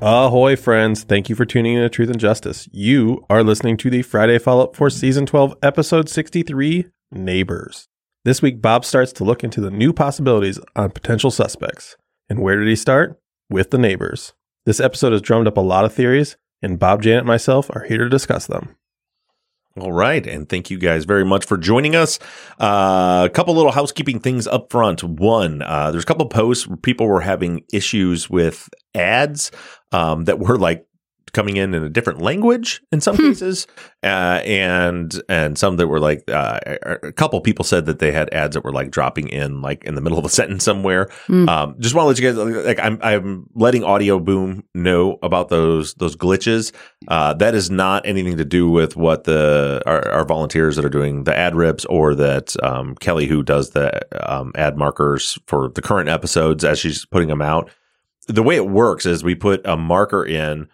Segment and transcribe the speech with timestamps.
[0.00, 1.02] Ahoy, friends.
[1.02, 2.68] Thank you for tuning in to Truth and Justice.
[2.70, 7.88] You are listening to the Friday follow up for season 12, episode 63 Neighbors.
[8.24, 11.96] This week, Bob starts to look into the new possibilities on potential suspects.
[12.28, 13.18] And where did he start?
[13.50, 14.34] With the neighbors.
[14.66, 17.82] This episode has drummed up a lot of theories, and Bob, Janet, and myself are
[17.82, 18.76] here to discuss them.
[19.80, 22.18] All right, and thank you guys very much for joining us.
[22.58, 25.04] Uh, a couple little housekeeping things up front.
[25.04, 29.52] One, uh, there's a couple posts where people were having issues with ads
[29.92, 30.87] um, that were like
[31.32, 33.66] coming in in a different language in some cases,
[34.02, 38.32] uh, and and some that were like uh, a couple people said that they had
[38.32, 41.08] ads that were like dropping in like in the middle of a sentence somewhere.
[41.48, 45.94] Um, just want to let you guys like I'm I'm letting Audioboom know about those
[45.94, 46.72] those glitches.
[47.06, 50.90] Uh, that is not anything to do with what the our, our volunteers that are
[50.90, 55.68] doing the ad rips or that um, Kelly who does the um, ad markers for
[55.68, 57.70] the current episodes as she's putting them out.
[58.26, 60.68] The way it works is we put a marker in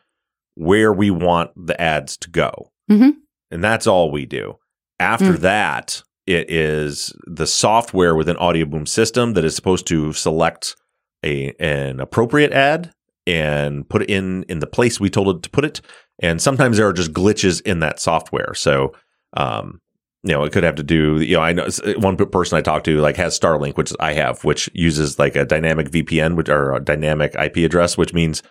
[0.55, 2.71] where we want the ads to go.
[2.91, 3.15] Mhm.
[3.51, 4.55] And that's all we do.
[5.01, 10.77] After that, it is the software within Audioboom system that is supposed to select
[11.25, 12.93] a an appropriate ad
[13.27, 15.81] and put it in in the place we told it to put it.
[16.21, 18.55] And sometimes there are just glitches in that software.
[18.55, 18.93] So
[19.37, 19.81] um
[20.27, 21.69] you know, it could have to do, you know, I know
[21.99, 25.45] one person I talked to like has Starlink, which I have, which uses like a
[25.45, 28.43] dynamic VPN, which or a dynamic IP address, which means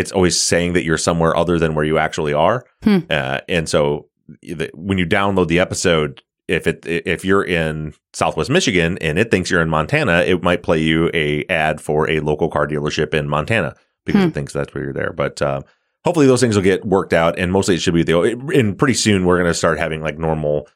[0.00, 2.64] it's always saying that you're somewhere other than where you actually are.
[2.82, 2.98] Hmm.
[3.08, 4.08] Uh, and so
[4.42, 9.30] the, when you download the episode, if it if you're in Southwest Michigan and it
[9.30, 13.14] thinks you're in Montana, it might play you a ad for a local car dealership
[13.14, 13.74] in Montana
[14.04, 14.28] because Hmm.
[14.28, 15.12] it thinks that's where you're there.
[15.12, 15.60] But uh,
[16.04, 18.18] hopefully those things will get worked out, and mostly it should be the.
[18.54, 20.66] And pretty soon we're going to start having like normal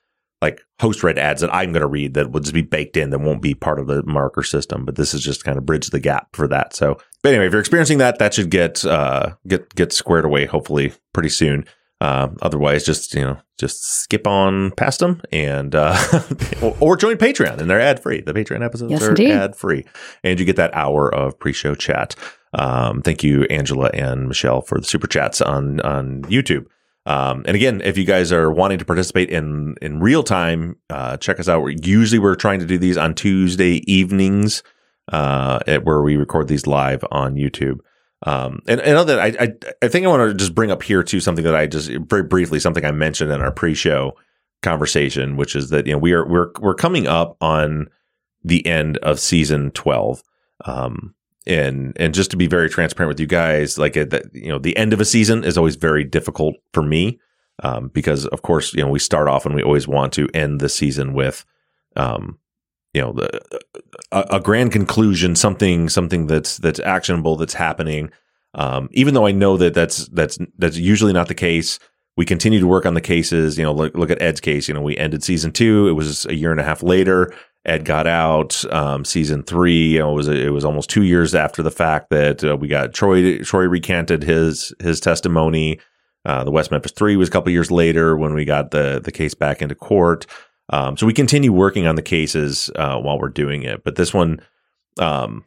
[0.42, 3.10] like host read ads that I'm going to read that will just be baked in
[3.10, 4.84] that won't be part of the marker system.
[4.84, 6.76] But this is just kind of bridge the gap for that.
[6.76, 10.44] So, but anyway, if you're experiencing that, that should get uh, get get squared away
[10.44, 11.64] hopefully pretty soon.
[11.98, 15.96] Uh, otherwise, just you know, just skip on past them and uh,
[16.62, 18.20] or, or join Patreon, and they're ad free.
[18.20, 19.86] The Patreon episodes Yes, are ad free,
[20.22, 22.14] and you get that hour of pre show chat.
[22.52, 26.66] Um, thank you, Angela and Michelle, for the super chats on on YouTube.
[27.06, 31.16] Um, and again, if you guys are wanting to participate in in real time, uh,
[31.16, 31.62] check us out.
[31.62, 34.62] We're usually we're trying to do these on Tuesday evenings,
[35.12, 37.78] uh, at where we record these live on YouTube.
[38.26, 39.48] Um, and, and other than I, I,
[39.82, 42.22] I think I want to just bring up here too something that I just very
[42.22, 44.14] briefly something I mentioned in our pre-show
[44.62, 47.88] conversation, which is that you know we are we're we're coming up on
[48.43, 50.22] the end of season twelve.
[50.64, 51.14] Um,
[51.47, 54.59] and and just to be very transparent with you guys, like at the, you know,
[54.59, 57.20] the end of a season is always very difficult for me
[57.62, 60.60] um, because, of course, you know, we start off and we always want to end
[60.60, 61.44] the season with,
[61.97, 62.38] um,
[62.94, 63.60] you know, the,
[64.12, 68.10] a, a grand conclusion, something something that's that's actionable that's happening.
[68.55, 71.78] Um, even though I know that that's that's that's usually not the case,
[72.16, 73.59] we continue to work on the cases.
[73.59, 74.69] You know, look look at Ed's case.
[74.69, 75.88] You know, we ended season two.
[75.88, 77.34] It was a year and a half later.
[77.66, 78.65] Ed got out.
[78.72, 82.11] Um, season three, you know, it was it was almost two years after the fact
[82.11, 83.38] that uh, we got Troy.
[83.38, 85.81] Troy recanted his his testimony.
[86.26, 89.12] Uh, the West Memphis Three was a couple years later when we got the the
[89.12, 90.26] case back into court.
[90.70, 93.84] Um, so we continue working on the cases uh, while we're doing it.
[93.84, 94.40] But this one,
[94.99, 95.44] um,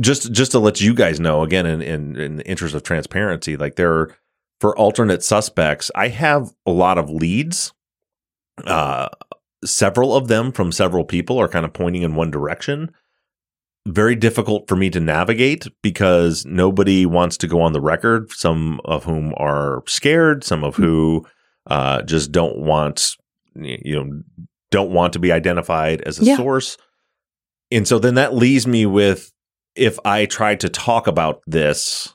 [0.00, 3.56] just just to let you guys know, again, in, in in the interest of transparency,
[3.56, 4.16] like there are
[4.60, 7.72] for alternate suspects, I have a lot of leads.
[8.66, 9.08] Uh,
[9.64, 12.90] several of them from several people are kind of pointing in one direction.
[13.86, 18.30] Very difficult for me to navigate because nobody wants to go on the record.
[18.32, 21.24] Some of whom are scared, some of who
[21.66, 23.16] uh, just don't want,
[23.64, 24.22] you know,
[24.70, 26.36] don't want to be identified as a Yeah.
[26.36, 26.76] source.
[27.70, 29.30] and so then that leaves me with
[29.74, 32.14] if I try to talk about this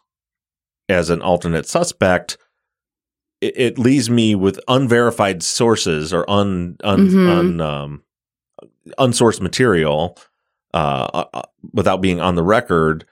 [0.90, 2.38] as an alternate suspect,
[3.40, 7.30] it, it leaves me with unverified sources or un, un, Mhm.
[7.30, 8.04] un um,
[9.00, 10.18] unsourced material
[10.74, 11.42] uh, uh,
[11.72, 13.06] without being on the record,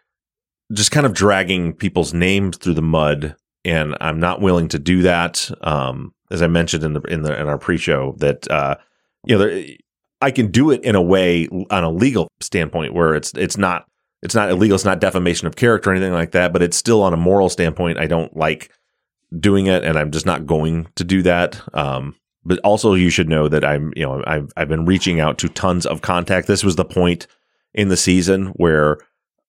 [0.73, 3.35] just kind of dragging people's names through the mud.
[3.63, 5.49] And I'm not willing to do that.
[5.61, 8.75] Um, as I mentioned in the in the in our pre-show, that uh,
[9.25, 9.65] you know, there,
[10.21, 13.85] I can do it in a way on a legal standpoint where it's it's not
[14.21, 17.01] it's not illegal, it's not defamation of character or anything like that, but it's still
[17.01, 17.97] on a moral standpoint.
[17.97, 18.71] I don't like
[19.37, 21.59] doing it, and I'm just not going to do that.
[21.73, 25.37] Um, but also, you should know that I'm you know I've I've been reaching out
[25.39, 26.47] to tons of contact.
[26.47, 27.27] This was the point
[27.73, 28.97] in the season where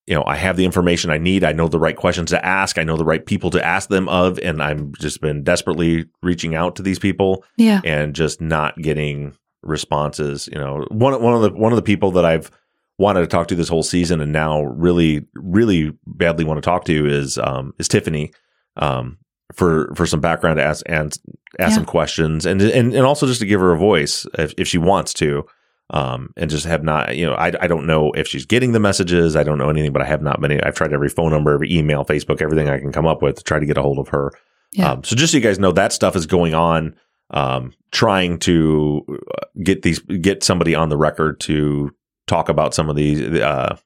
[0.06, 1.44] you know I have the information I need.
[1.44, 2.78] I know the right questions to ask.
[2.78, 6.54] I know the right people to ask them of, and I'm just been desperately reaching
[6.54, 7.80] out to these people Yeah.
[7.84, 10.48] and just not getting responses.
[10.52, 12.50] You know, one one of the one of the people that I've
[12.98, 16.84] wanted to talk to this whole season and now really really badly want to talk
[16.84, 18.32] to is um is Tiffany
[18.76, 19.18] um
[19.54, 21.16] for for some background to ask and
[21.58, 21.76] ask Yeah.
[21.76, 24.78] some questions and and and also just to give her a voice if, if she
[24.78, 25.44] wants to
[25.92, 28.80] um and just have not you know I I don't know if she's getting the
[28.80, 31.52] messages I don't know anything but I have not been I've tried every phone number
[31.52, 33.98] every email Facebook everything I can come up with to try to get a hold
[33.98, 34.32] of her
[34.72, 34.92] Yeah.
[34.92, 36.94] um, so just so you guys know, that stuff is going on.
[37.34, 41.90] Um, trying to uh, get these get somebody on the record to
[42.26, 43.76] talk about some of these uh,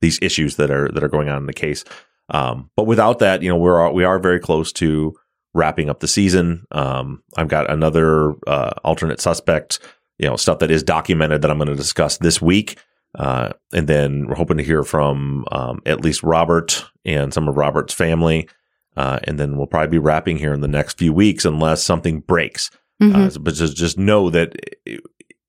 [0.00, 1.82] these issues that are that are going on in the case.
[2.30, 5.14] Um, but without that, you know, we're we are very close to
[5.52, 6.64] wrapping up the season.
[6.70, 9.80] Um, I've got another uh, alternate suspect,
[10.18, 12.78] you know, stuff that is documented that I'm going to discuss this week.
[13.18, 17.56] Uh, and then we're hoping to hear from um, at least Robert and some of
[17.56, 18.48] Robert's family.
[18.96, 22.20] Uh, and then we'll probably be wrapping here in the next few weeks unless something
[22.20, 22.70] breaks.
[23.02, 23.36] Mhm.
[23.36, 24.54] Uh, but just just know that
[24.90, 24.96] uh,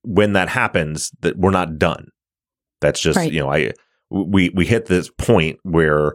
[0.03, 2.09] when that happens, that we're not done.
[2.81, 3.31] That's just Right.
[3.31, 3.73] you know I
[4.09, 6.13] we we hit this point where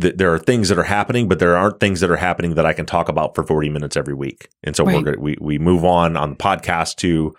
[0.00, 2.66] th- there are things that are happening, but there aren't things that are happening that
[2.66, 4.48] I can talk about for forty minutes every week.
[4.64, 7.34] And so we're gonna, we we move on on the podcast to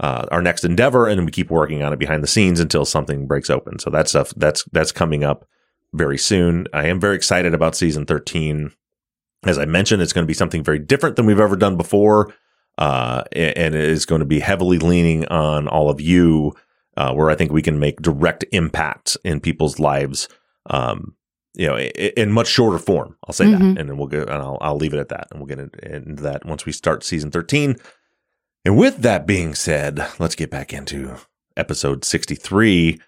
[0.00, 2.84] uh, our next endeavor, and then we keep working on it behind the scenes until
[2.84, 3.78] something breaks open.
[3.78, 5.46] So that stuff that's that's coming up
[5.92, 6.66] very soon.
[6.72, 8.72] I am very excited about season thirteen.
[9.44, 12.34] As I mentioned, it's going to be something very different than we've ever done before,
[12.78, 16.54] uh, and it is going to be heavily leaning on all of you,
[16.96, 20.28] uh, where I think we can make direct impact in people's lives.
[20.68, 21.14] Um,
[21.54, 23.16] you know, in much shorter form.
[23.26, 23.58] I'll say Mhm.
[23.58, 25.58] that, and then we'll go, and I'll, I'll leave it at that, and we'll get
[25.58, 27.76] into, into that once we start season thirteen.
[28.64, 31.16] And with that being said, let's get back into
[31.56, 33.00] episode sixty-three.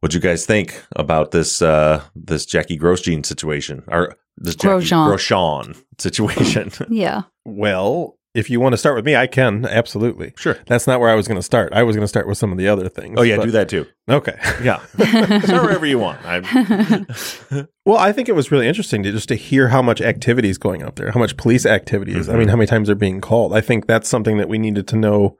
[0.00, 5.12] What'd you guys think about this uh this Jackie Grosjean situation or this Jackie Grosjean.
[5.12, 6.70] Grosjean situation?
[6.90, 7.22] Yeah.
[7.44, 10.32] Well, if you want to start with me, I can absolutely.
[10.36, 10.56] sure.
[10.66, 11.72] That's not where I was going to start.
[11.72, 13.16] I was going to start with some of the other things.
[13.18, 13.86] Oh yeah, but- do that too.
[14.08, 14.36] Okay.
[14.62, 14.84] Yeah,
[15.42, 16.20] start wherever you want.
[16.24, 17.04] I,
[17.86, 20.58] Well, I think it was really interesting to just to hear how much activity is
[20.58, 22.28] going out there, how much police activity is.
[22.28, 22.38] I Mhm.
[22.38, 23.52] mean, how many times they're being called.
[23.54, 25.36] I think that's something that we needed to know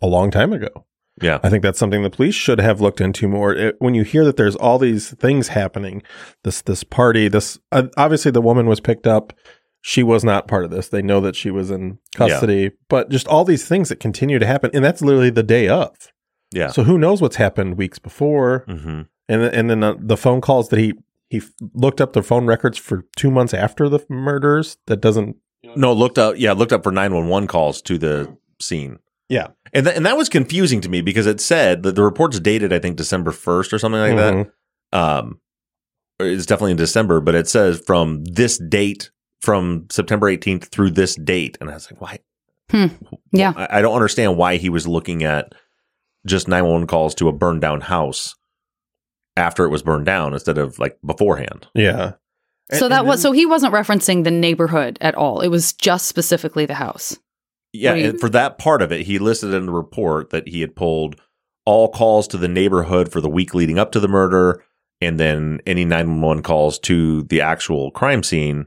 [0.00, 0.68] a long time ago.
[1.20, 3.52] yeah, I think that's something the police should have looked into more.
[3.52, 6.02] It, when you hear that there's all these things happening,
[6.44, 9.32] this this party, this uh, obviously the woman was picked up.
[9.80, 10.88] She was not part of this.
[10.88, 14.46] They know that she was in custody, but just all these things that continue to
[14.46, 15.94] happen, and that's literally the day of.
[16.52, 16.68] yeah.
[16.70, 20.40] So who knows what's happened weeks before, hmm and then, and then uh, the phone
[20.40, 20.94] calls that he
[21.30, 24.78] he f- looked up the phone records for two months after the murders.
[24.86, 25.36] That doesn't.
[25.76, 26.36] No, looked up.
[26.38, 28.98] Yeah, looked up for nine one one calls to the scene.
[29.28, 29.48] Yeah.
[29.74, 32.72] And th- and that was confusing to me because it said that the report's dated,
[32.72, 34.50] I think, December first or something like Mhm.
[34.92, 34.98] that.
[34.98, 35.40] Um,
[36.18, 41.14] it's definitely in December, but it says from this date, from September eighteenth through this
[41.16, 42.18] date, and I was like, why?
[42.70, 42.86] Hmm.
[43.32, 43.52] Yeah.
[43.56, 45.54] I, I don't understand why he was looking at
[46.26, 48.34] just nine one one calls to a burned down house
[49.36, 51.68] after it was burned down instead of like beforehand.
[51.74, 52.12] Yeah.
[52.72, 55.40] So And- that and was so he wasn't referencing the neighborhood at all.
[55.40, 57.16] It was just specifically the house.
[57.72, 60.48] Yeah, What you- and for that part of it, he listed in the report that
[60.48, 61.20] he had pulled
[61.64, 64.62] all calls to the neighborhood for the week leading up to the murder,
[65.00, 68.66] and then any 911 calls to the actual crime scene.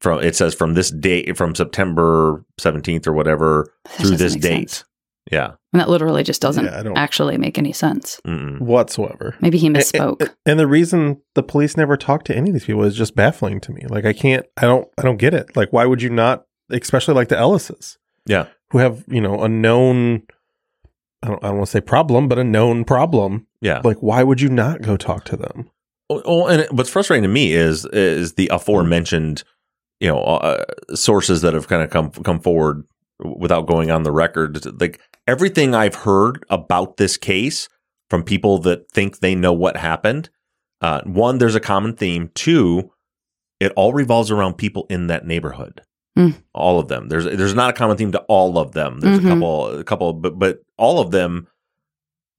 [0.00, 4.70] From it says from this date, from September 17th or whatever That through this date.
[4.70, 4.84] sense.
[5.32, 5.52] Yeah.
[5.72, 8.20] And that literally just doesn't Yeah, actually make any sense.
[8.26, 8.60] Mm-mm.
[8.60, 9.34] whatsoever.
[9.40, 10.20] Maybe he misspoke.
[10.20, 13.16] And, and the reason the police never talked to any of these people is just
[13.16, 13.82] baffling to me.
[13.88, 15.56] Like I can't, I don't, I don't get it.
[15.56, 18.46] Like why would you not, especially like the Ellises, Yeah.
[18.70, 20.22] who have you know a known,
[21.22, 23.46] I don't, I don't want to say problem, but a known problem.
[23.60, 23.80] Yeah.
[23.82, 25.70] Like why would you not go talk to them?
[26.08, 29.42] Oh, oh, and what's frustrating to me is is the aforementioned,
[30.00, 32.84] you know, uh, sources that have kind of come come forward
[33.22, 34.80] without going on the record.
[34.80, 37.68] Like everything I've heard about this case
[38.10, 40.30] from people that think they know what happened.
[40.80, 42.30] Uh, one, there's a common theme.
[42.34, 42.92] Two,
[43.58, 45.80] it all revolves around people in that neighborhood.
[46.18, 46.34] Mm.
[46.54, 47.08] All of them.
[47.08, 49.00] There's there's not a common theme to all of them.
[49.00, 49.26] There's Mhm.
[49.26, 51.46] a couple a couple but but all of them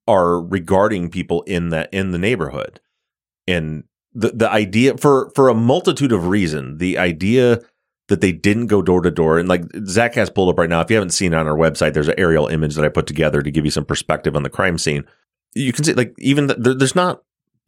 [0.07, 2.79] are regarding people in that in the neighborhood.
[3.47, 3.83] And
[4.17, 7.62] the the idea for for a multitude of reason, the idea
[8.09, 10.81] that they didn't go door to door and like Zaq has pulled up right now.
[10.81, 13.05] If you haven't seen it on our website, there's an aerial image that I put
[13.05, 15.03] together to give you some perspective on the crime scene.
[15.55, 17.21] You can see like even the, there, there's not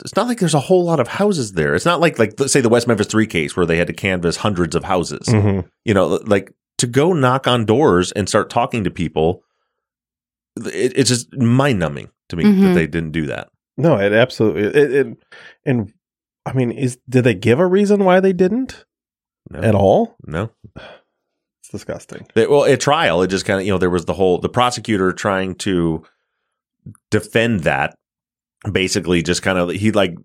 [0.04, 1.76] it's not like there's a whole lot of houses there.
[1.76, 3.94] It's not like like let's say the West Memphis Three case where they had to
[3.94, 5.28] canvass hundreds of houses.
[5.28, 5.68] Mhm.
[5.86, 9.44] You know, like to go knock on doors and start talking to people.
[10.58, 12.74] It, it's just mind numbing to me that Mhm.
[12.76, 13.50] they didn't do that.
[13.78, 14.64] No, it absolutely.
[14.64, 15.18] It, it,
[15.66, 15.94] and
[16.50, 18.86] I mean, is did they give a reason why they didn't
[19.52, 20.16] No, at all?
[20.26, 20.52] no.
[21.62, 22.26] It's disgusting.
[22.34, 24.50] They, well, at trial, it just kind of you know there was the whole the
[24.50, 26.04] prosecutor trying to
[27.12, 27.96] defend that.
[28.72, 30.16] Basically, just kind of he like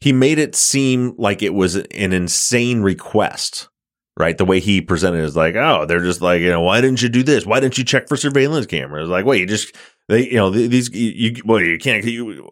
[0.00, 3.68] he made it seem like it was an insane request,
[4.18, 4.36] right?
[4.36, 7.02] The way he presented it is like, oh, they're just like you know, why didn't
[7.02, 7.46] you do this?
[7.46, 9.08] Why didn't you check for surveillance cameras?
[9.08, 9.74] Like, wait, you just
[10.10, 12.48] they you know these you, you well you can't you,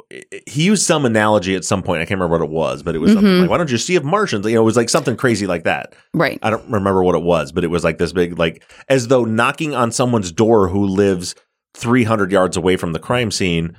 [0.46, 2.00] he used some analogy at some point.
[2.00, 3.40] I can't remember what it was, but it was something Mhm.
[3.42, 4.46] like, why don't you see if Martians?
[4.46, 5.94] You know, it was like something crazy like that.
[6.14, 6.38] Right.
[6.42, 9.24] I don't remember what it was, but it was like this big, like as though
[9.24, 11.34] knocking on someone's door who lives
[11.74, 13.76] 300 yards away from the crime scene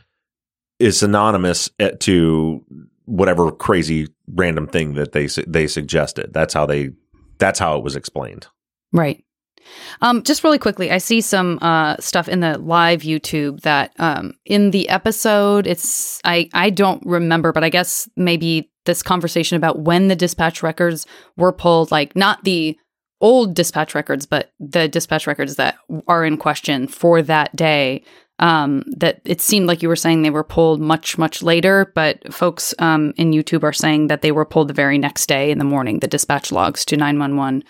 [0.79, 2.63] is synonymous at- to
[3.05, 6.31] whatever crazy random thing that they they suggested.
[6.33, 6.91] That's how they.
[7.39, 8.48] That's how it was explained.
[8.93, 9.24] Right.
[10.01, 14.33] Um, just really quickly, I see some uh, stuff in the live YouTube that um,
[14.45, 19.79] in the episode, it's I I don't remember, but I guess maybe this conversation about
[19.79, 21.05] when the dispatch records
[21.38, 22.77] were pulled, like not the
[23.21, 28.03] old dispatch records, but the dispatch records that are in question for that day.
[28.41, 32.33] Um, that it seemed like you were saying they were pulled much much later, but
[32.33, 35.57] folks um, in YouTube are saying that they were pulled the very next day in
[35.57, 35.99] the morning.
[35.99, 37.67] The dispatch logs to nine one one Oh,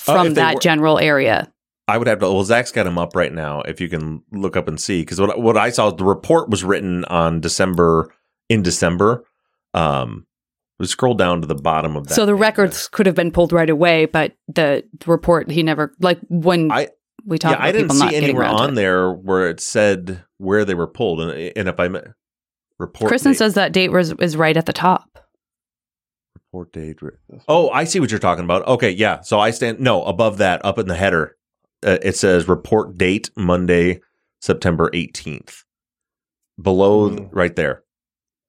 [0.00, 1.52] from if they that were- general area.
[1.88, 2.26] I would have to.
[2.30, 3.62] Well, Zaq's got him up right now.
[3.62, 6.62] If you can look up and see, because what what I saw, the report was
[6.62, 8.14] written on December
[8.48, 9.24] in December.
[9.74, 10.26] Um,
[10.78, 12.14] we scroll down to the bottom of that.
[12.14, 12.40] So the page.
[12.40, 16.88] records could have been pulled right away, but the report he never like when I-
[17.26, 20.74] we talked yeah, about I didn't see anywhere on there where it said where they
[20.74, 21.88] were pulled, and and if I
[22.78, 25.18] report Kristen date, says that date was is right at the top.
[26.72, 27.00] Date.
[27.02, 27.12] re-
[27.48, 28.66] Oh, I see what you're talking about.
[28.66, 29.20] Okay, yeah.
[29.20, 31.36] So I stand no above that, up in the header.
[31.84, 34.00] Uh, it says report date Monday,
[34.40, 35.64] September 18th.
[36.60, 37.28] Below, Mm.
[37.32, 37.82] right there.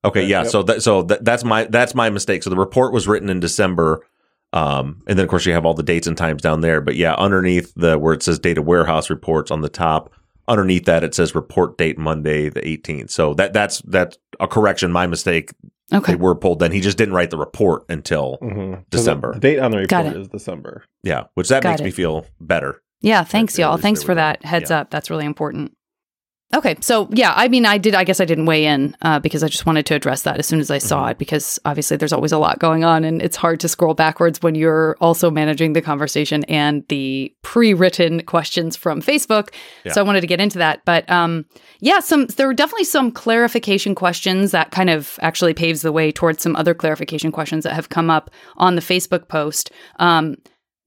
[0.04, 0.42] Okay, Okay, yeah.
[0.44, 0.52] yep.
[0.52, 2.42] So that so that, that's my that's my mistake.
[2.44, 4.06] So the report was written in December.
[4.54, 6.82] Um, and then of course you have all the dates and times down there.
[6.82, 10.12] But yeah, underneath the where it says data warehouse reports on the top,
[10.48, 13.12] underneath that it says report date Monday the 18th.
[13.12, 14.92] So that that's that's a correction.
[14.92, 15.52] My mistake.
[15.94, 16.14] Okay.
[16.14, 16.60] They were pulled.
[16.60, 18.86] Then he just didn't write the report until Mhm.
[18.90, 19.30] December.
[19.34, 20.84] The, the date on the report is December.
[21.04, 21.86] yeah, which that Got makes it.
[21.86, 22.82] me feel better.
[23.02, 23.78] Yeah, thanks, y'all.
[23.78, 24.82] Thanks for were that heads Yeah.
[24.82, 24.92] up.
[24.92, 25.74] That's really important.
[26.54, 27.96] Okay, so yeah, I mean, I did.
[27.96, 30.46] I guess I didn't weigh in uh, because I just wanted to address that as
[30.46, 33.38] soon as I saw it because obviously there's always a lot going on and it's
[33.38, 39.02] hard to scroll backwards when you're also managing the conversation and the pre-written questions from
[39.02, 39.54] Facebook.
[39.86, 39.94] Yeah.
[39.94, 41.46] So I wanted to get into that, but um,
[41.80, 46.12] yeah, some there were definitely some clarification questions that kind of actually paves the way
[46.12, 49.72] towards some other clarification questions that have come up on the Facebook post.
[50.00, 50.36] Um,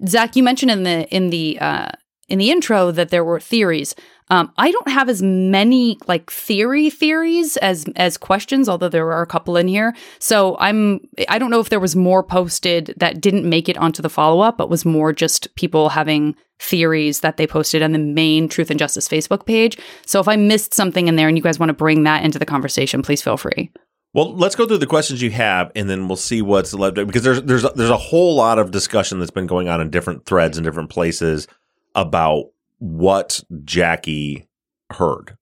[0.02, 1.88] Zaq, you mentioned in the in the uh,
[2.28, 3.94] in the intro that there were theories.
[4.30, 9.22] Um, I don't have as many like theory theories as as questions, although there are
[9.22, 9.94] a couple in here.
[10.18, 14.00] So I'm I don't know if there was more posted that didn't make it onto
[14.00, 17.98] the follow up, but was more just people having theories that they posted on the
[17.98, 19.76] main Truth and Justice Facebook page.
[20.06, 22.38] So if I missed something in there and you guys want to bring that into
[22.38, 23.70] the conversation, please feel free.
[24.14, 26.94] Well, let's go through the questions you have, and then we'll see what's left.
[26.94, 30.24] Because there's there's there's a whole lot of discussion that's been going on in different
[30.24, 31.46] threads and different places
[31.94, 34.46] about what Jackie
[34.92, 35.36] heard,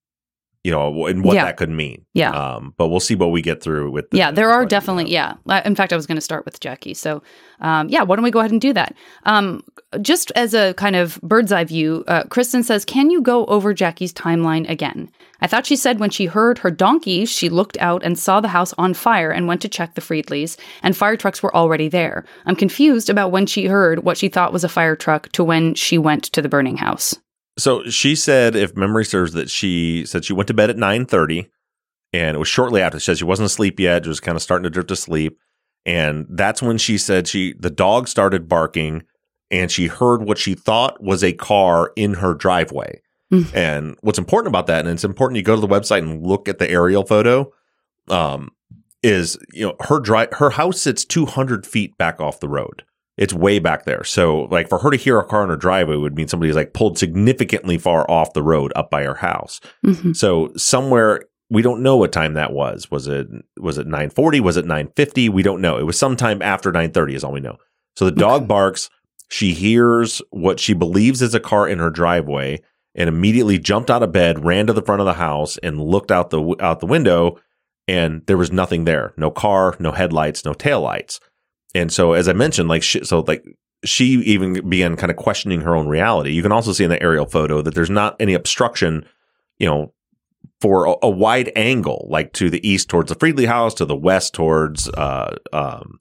[0.65, 1.45] you know, and what Yeah.
[1.47, 2.05] that could mean.
[2.15, 2.31] Yeah.
[2.31, 4.11] Um, but we'll see what we get through with.
[4.11, 5.11] the- yeah, there the are definitely.
[5.11, 6.95] Yeah, in fact, I was going to start with Jackie.
[6.95, 7.23] So,
[7.61, 8.95] um, yeah, why don't we go ahead and do that?
[9.25, 9.63] Um,
[10.01, 13.75] just as a kind of bird's eye view, uh, Kristen says, "Can you go over
[13.75, 18.05] Jackie's timeline again?" I thought she said when she heard her donkeys, she looked out
[18.05, 21.43] and saw the house on fire and went to check the Friedleys, and fire trucks
[21.43, 22.25] were already there.
[22.47, 25.75] I'm confused about when she heard what she thought was a fire truck to when
[25.75, 27.17] she went to the burning house.
[27.59, 31.05] So she said, if memory serves, that she said she went to bed at nine
[31.05, 31.51] thirty,
[32.13, 32.99] and it was shortly after.
[32.99, 35.39] She said she wasn't asleep yet; she was kind of starting to drift to sleep,
[35.85, 39.03] and that's when she said she the dog started barking,
[39.51, 43.01] and she heard what she thought was a car in her driveway.
[43.33, 43.55] Mm.
[43.55, 46.49] And what's important about that, and it's important you go to the website and look
[46.49, 47.53] at the aerial photo,
[48.09, 48.51] um,
[49.03, 52.85] is you know her dri- her house sits 200 feet back off the road.
[53.19, 54.05] It's way back there.
[54.05, 56.73] So like for her to hear a car in her driveway would mean somebody's like
[56.73, 59.61] pulled significantly far off the road up by her house.
[59.85, 62.91] hmm So somewhere we don't know what time that was.
[62.91, 63.27] Was it
[63.61, 64.41] was it 940?
[64.41, 65.29] Was it 950?
[65.29, 65.77] We don't know.
[65.77, 67.59] It was sometime after 930 is all we know.
[67.97, 68.47] So the dog Okay.
[68.47, 68.89] barks,
[69.29, 72.63] she hears what she believes is a car in her driveway
[72.95, 76.11] and immediately jumped out of bed, ran to the front of the house and looked
[76.11, 77.39] out the out the window
[77.87, 79.13] and there was nothing there.
[79.19, 81.19] No car, no headlights, no taillights.
[81.75, 83.45] And so as I mentioned like she, so like
[83.85, 86.33] she even began kind of questioning her own reality.
[86.33, 89.07] You can also see in the aerial photo that there's not any obstruction,
[89.59, 89.93] you know,
[90.61, 93.97] for a, a wide angle, like to the east towards the Friedley House, to the
[93.97, 95.99] west towards uh, um,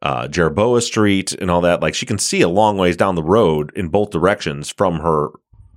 [0.00, 1.82] uh, Jeroboa Street, and all that.
[1.82, 5.28] Like she can see a long ways down the road in both directions from her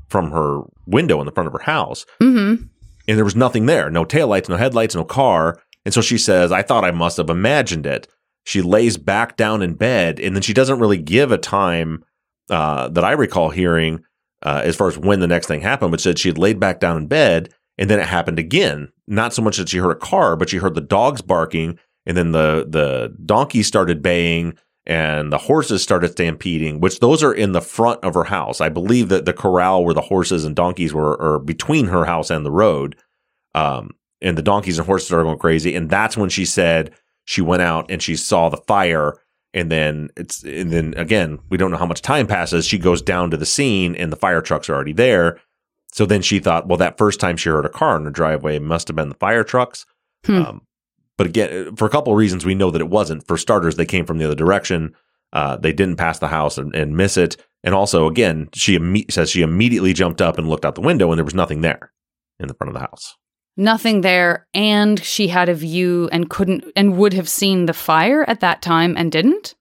[0.07, 2.55] from her window in the front of her house, hmm
[3.05, 5.59] and there was nothing there, no taillights, no headlights, no car.
[5.83, 8.07] And so she says, "I thought I must have imagined it."
[8.43, 12.03] She lays back down in bed, and then she doesn't really give a time
[12.49, 14.03] uh, that I recall hearing
[14.43, 16.79] uh, as far as when the next thing happened, but said she had laid back
[16.79, 18.91] down in bed, and then it happened again.
[19.07, 22.17] Not so much that she heard a car, but she heard the dogs barking, and
[22.17, 26.81] then the the donkey started baying, and the horses started stampeding.
[26.81, 28.59] Which those are in the front of her house.
[28.59, 32.29] I believe that the corral where the horses and donkeys were are between her house
[32.29, 32.97] and the road.
[33.55, 36.93] Um, and the donkeys and horses are going crazy, and that's when she said
[37.25, 39.19] she went out and she saw the fire.
[39.53, 42.65] And then it's and then again we don't know how much time passes.
[42.65, 45.39] She goes down to the scene and the fire trucks are already there.
[45.91, 48.59] So then she thought well that first time she heard a car in the driveway
[48.59, 49.85] must have been the fire trucks.
[50.25, 50.41] Hmm.
[50.41, 50.61] um,
[51.17, 53.27] but again for a couple of reasons we know that it wasn't.
[53.27, 54.95] For starters they came from the other direction.
[55.31, 57.37] Uh, they didn't pass the house and, and miss it.
[57.63, 61.11] And also again she imme- says she immediately jumped up and looked out the window
[61.11, 61.91] and there was nothing there
[62.39, 63.15] in the front of the house
[63.55, 68.23] Nothing there, and she had a view and couldn't and would have seen the fire
[68.27, 69.55] at that time and didn't.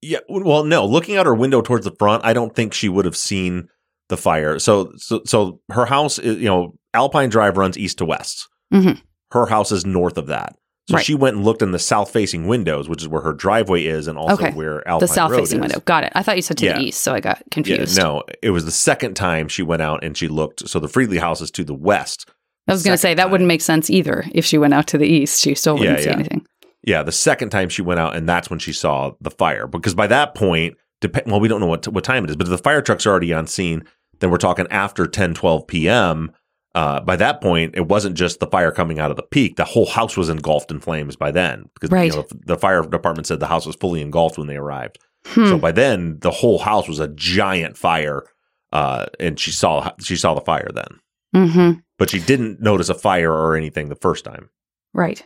[0.00, 0.84] Yeah, well, no.
[0.84, 3.68] Looking out her window towards the front, I don't think she would have seen
[4.08, 4.58] the fire.
[4.58, 8.48] So, so, so her house, is, you know, Alpine Drive runs east to west.
[8.72, 9.00] Mhm.
[9.30, 10.54] Her house is north of that.
[10.88, 11.04] So Right.
[11.04, 14.18] she went and looked in the south-facing windows, which is where her driveway is, and
[14.18, 14.50] also Okay.
[14.52, 15.68] where Alpine the south Road facing is.
[15.68, 15.80] window.
[15.84, 16.12] Got it.
[16.16, 16.78] I thought you said to Yeah.
[16.78, 17.96] the east, so I got Yeah, confused.
[17.96, 20.68] no, it was the second time she went out and she looked.
[20.68, 22.28] So the Friedley house is to the west.
[22.68, 23.30] I was going to say that time.
[23.30, 24.24] wouldn't make sense either.
[24.32, 26.14] If she went out to the east, she still wouldn't Yeah, see yeah.
[26.16, 26.46] anything.
[26.84, 29.68] Yeah, the second time she went out, and that's when she saw the fire.
[29.68, 32.46] Because by that point, dep- well, we don't know what what time it is, but
[32.46, 33.84] if the fire trucks are already on scene,
[34.18, 36.32] then we're talking after 10, 12 p.m.
[36.74, 39.64] Uh, by that point, it wasn't just the fire coming out of the peak; the
[39.64, 41.68] whole house was engulfed in flames by then.
[41.74, 42.10] Because Right.
[42.10, 44.98] you know, the fire department said the house was fully engulfed when they arrived.
[45.26, 45.46] Hmm.
[45.46, 48.24] So by then, the whole house was a giant fire,
[48.72, 50.98] uh, and she saw she saw the fire then,
[51.34, 51.80] mm-hmm.
[51.98, 54.48] but she didn't notice a fire or anything the first time.
[54.94, 55.24] Right.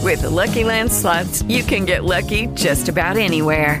[0.00, 3.80] With the Lucky Land slots, you can get lucky just about anywhere.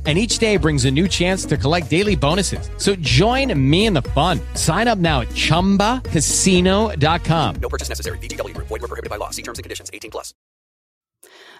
[0.03, 2.71] And each day brings a new chance to collect daily bonuses.
[2.77, 4.39] So join me in the fun.
[4.55, 7.55] Sign up now at chumbacasino.com.
[7.61, 8.17] No purchase necessary.
[8.17, 8.67] VGW Group.
[8.67, 9.29] Void were prohibited by law.
[9.29, 9.91] See terms and conditions.
[9.93, 10.33] 18 plus.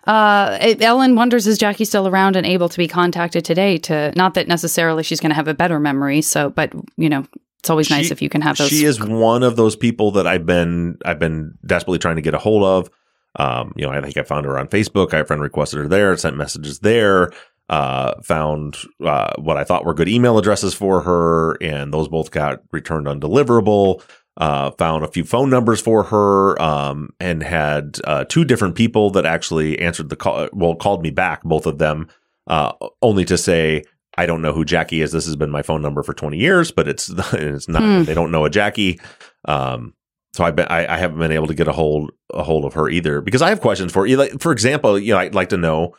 [0.07, 3.77] Uh, Ellen wonders is Jackie still around and able to be contacted today?
[3.77, 6.23] To not that necessarily she's going to have a better memory.
[6.23, 7.27] So, but you know,
[7.59, 8.69] it's always nice if you can have those.
[8.69, 12.33] She is one of those people that I've been I've been desperately trying to get
[12.33, 12.89] a hold of.
[13.35, 15.13] Um, you know, I think I found her on Facebook.
[15.13, 17.31] I have friend requested her there, sent messages there.
[17.71, 22.29] Uh, found uh, what I thought were good email addresses for her, and those both
[22.29, 24.03] got returned undeliverable.
[24.37, 29.09] Uh, found a few phone numbers for her, um, and had uh, two different people
[29.11, 30.49] that actually answered the call.
[30.51, 32.07] Well, called me back, both of them,
[32.47, 33.83] uh, only to say
[34.17, 35.11] I don't know who Jackie is.
[35.11, 37.81] This has been my phone number for 20 years, but it's it's not.
[37.81, 38.03] Hmm.
[38.03, 38.99] They don't know a Jackie.
[39.45, 39.93] Um,
[40.33, 42.73] so I've been I, I haven't been able to get a hold a hold of
[42.73, 44.17] her either because I have questions for you.
[44.17, 45.95] Like for example, you know, I'd like to know,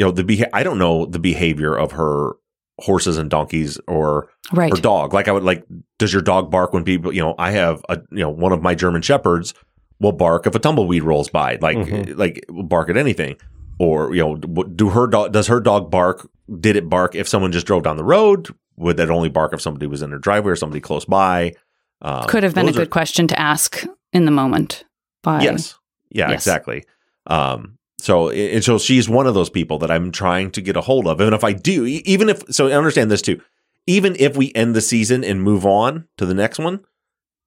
[0.00, 2.32] you know, the beha- I don't know the behavior of her
[2.80, 4.72] horses and donkeys or Right.
[4.72, 5.12] or dog.
[5.12, 5.62] Like I would like,
[5.98, 7.12] does your dog bark when people?
[7.12, 9.52] You know, I have a you know one of my German shepherds
[10.00, 11.58] will bark if a tumbleweed rolls by.
[11.60, 12.16] Like Mhm.
[12.16, 13.36] like will bark at anything.
[13.78, 15.32] Or you know, do her dog?
[15.32, 16.26] Does her dog bark?
[16.60, 18.48] Did it bark if someone just drove down the road?
[18.78, 21.52] Would that only bark if somebody was in their driveway or somebody close by?
[22.00, 23.84] Um, Could have been a those are- good question to ask
[24.14, 24.84] in the moment.
[25.22, 25.74] By Yes.
[26.10, 26.40] Yeah, Yes.
[26.46, 26.84] exactly.
[27.26, 30.80] Um, so, and so she's one of those people that I'm trying to get a
[30.80, 31.20] hold of.
[31.20, 33.40] And if I do, even if, so I understand this too,
[33.86, 36.80] even if we end the season and move on to the next one,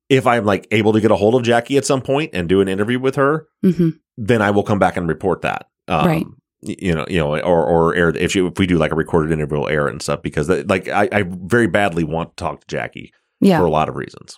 [0.10, 2.62] if I'm like able to get a hold of Jackie at some point and do
[2.62, 5.66] an interview with her, hmm then I will come back and report that.
[5.88, 6.26] Um, Right.
[6.62, 9.32] You know, you know, or or air if you if we do like a recorded
[9.34, 12.42] interview, we'll air it and stuff because that, like I, I very badly want to
[12.44, 13.12] talk to Jackie
[13.42, 13.58] Yeah.
[13.60, 14.38] for a lot of reasons.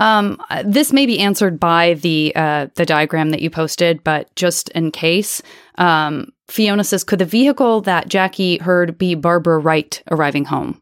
[0.00, 4.34] Um, uh, this may be answered by the uh, the diagram that you posted, but
[4.34, 5.42] just in case,
[5.76, 10.80] um, Fiona says, "Could the vehicle that Jackie heard be Barbara Wright arriving home?"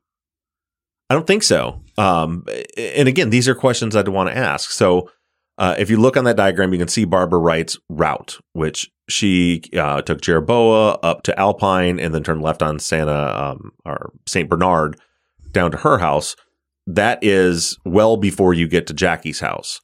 [1.10, 1.80] I don't think so.
[1.96, 2.44] Um,
[2.76, 4.70] and again, these are questions I'd want to ask.
[4.70, 5.10] So,
[5.56, 9.62] uh, if you look on that diagram, you can see Barbara Wright's route, which she
[9.76, 14.48] uh, took Jeroboa up to Alpine and then turned left on Santa um, or Saint
[14.48, 15.00] Bernard
[15.50, 16.36] down to her house.
[16.88, 19.80] That is well before you get to Jackie's house.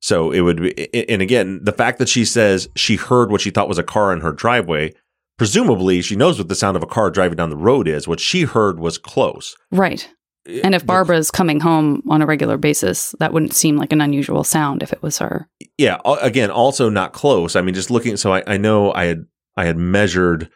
[0.00, 3.50] So it would be, and again, the fact that she says she heard what she
[3.50, 4.92] thought was a car in her driveway,
[5.38, 8.08] presumably she knows what the sound of a car driving down the road is.
[8.08, 9.56] What she heard was close.
[9.70, 10.08] Right.
[10.64, 14.42] And if Barbara's coming home on a regular basis, that wouldn't seem like an unusual
[14.42, 15.48] sound if it was her.
[15.78, 19.24] yeah again also not close i mean just looking so i, I know i had
[19.56, 20.50] i had measured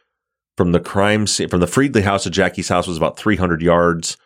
[0.56, 4.16] from the crime scene from the friedley house to jackie's house was about 300 yards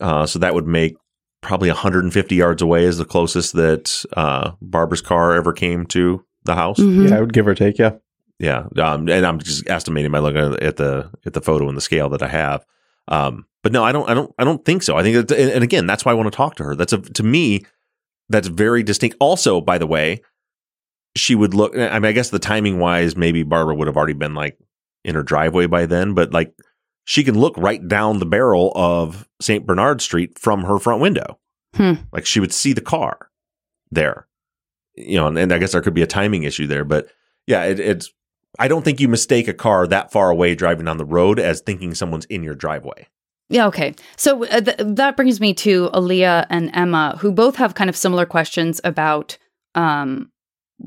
[0.00, 0.96] uh, so that would make
[1.42, 6.54] probably 150 yards away is the closest that uh, barbara's car ever came to the
[6.54, 7.08] house Mhm.
[7.10, 7.78] Yeah, I would give or take.
[7.78, 7.92] Yeah.
[8.38, 11.80] yeah um, and i'm just estimating by looking at the at the photo and the
[11.82, 12.64] scale that i have
[13.08, 15.50] um, but no i don't i don't i don't think so i think that, and,
[15.50, 17.64] and again that's why i want to talk to her that's a to me
[18.28, 20.20] that's very distinct also by the way
[21.14, 24.12] she would look i mean i guess the timing wise maybe barbara would have already
[24.14, 24.56] been like
[25.04, 26.52] in her driveway by then but like
[27.04, 31.38] she can look right down the barrel of st bernard street from her front window
[31.74, 31.92] Hmm.
[32.12, 33.30] like she would see the car
[33.90, 34.26] there
[34.94, 37.06] you know and, and i guess there could be a timing issue there but
[37.46, 38.10] yeah it, it's
[38.58, 41.60] i don't think you mistake a car that far away driving down the road as
[41.62, 43.06] thinking someone's in your driveway
[43.48, 43.94] Yeah, okay.
[44.16, 47.96] So uh, th- that brings me to Aaliyah and Emma, who both have kind of
[47.96, 49.36] similar questions about
[49.74, 50.31] um,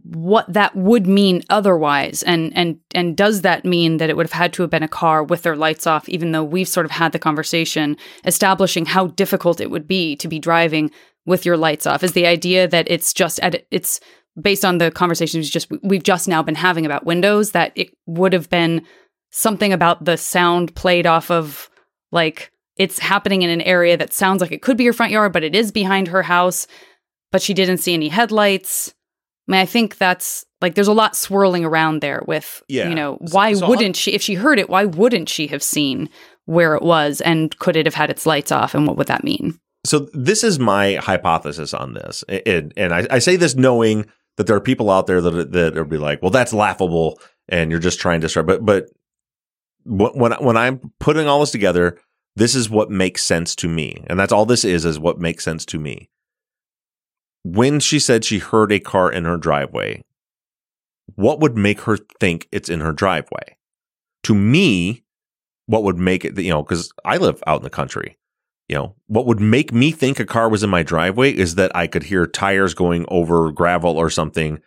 [0.04, 4.34] what that would mean otherwise, and and and does that mean that it would have
[4.34, 6.92] had to have been a car with their lights off, even though we've sort of
[6.92, 10.92] had the conversation establishing how difficult it would be to be driving
[11.26, 12.04] with your lights off?
[12.04, 14.00] Is the idea that it's just at it's
[14.42, 18.34] based on the conversations just we've just now been having about windows that it would
[18.34, 18.86] have been
[19.32, 21.70] something about the sound played off of
[22.12, 25.32] like it's happening in an area that sounds like it could be your front yard,
[25.34, 26.68] but it is behind her house,
[27.32, 28.94] but she didn't see any headlights.
[29.48, 32.90] I mean, I think that's like there's a lot swirling around there with, Yeah.
[32.90, 35.62] you know, why so I'll- wouldn't she, if she heard it, why wouldn't she have
[35.62, 36.10] seen
[36.46, 37.22] where it was?
[37.22, 38.74] And could it have had its lights off?
[38.74, 39.60] And what would that mean?
[39.86, 42.24] so this is my hypothesis on this.
[42.48, 45.76] And, and I, I say this knowing that there are people out there that that
[45.76, 48.48] will be like well that's laughable and you're just trying to start.
[48.48, 48.88] But but
[49.86, 52.00] when when i'm putting all this together
[52.36, 54.04] this is what makes sense to me.
[54.08, 56.10] And that's all this is is what makes sense to me
[57.46, 60.02] when she said she heard a car in her driveway
[61.16, 63.56] what would make her think it's in her driveway
[64.24, 65.04] to me
[65.68, 68.18] what would make it you know because i live out in the country
[68.68, 71.76] you know, what would make me think a car was in my driveway is that
[71.76, 74.60] I could hear tires going over gravel or something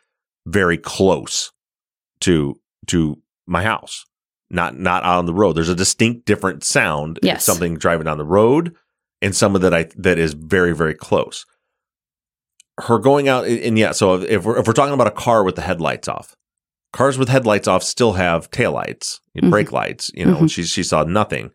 [0.47, 1.53] very close
[2.21, 4.05] to to my house.
[4.51, 5.55] Not not out on the road.
[5.55, 7.19] There's a distinct different sound.
[7.23, 7.45] Yes.
[7.45, 8.77] Something driving down the road
[9.21, 11.45] and some of that I that is very, very close.
[12.79, 15.57] Her going out and yeah, so if we're if we're talking about a car with
[15.57, 16.35] the headlights off,
[16.93, 19.51] cars with headlights off still have taillights, Mhm.
[19.51, 20.51] brake lights, you know, Mhm.
[20.51, 21.51] she she saw nothing.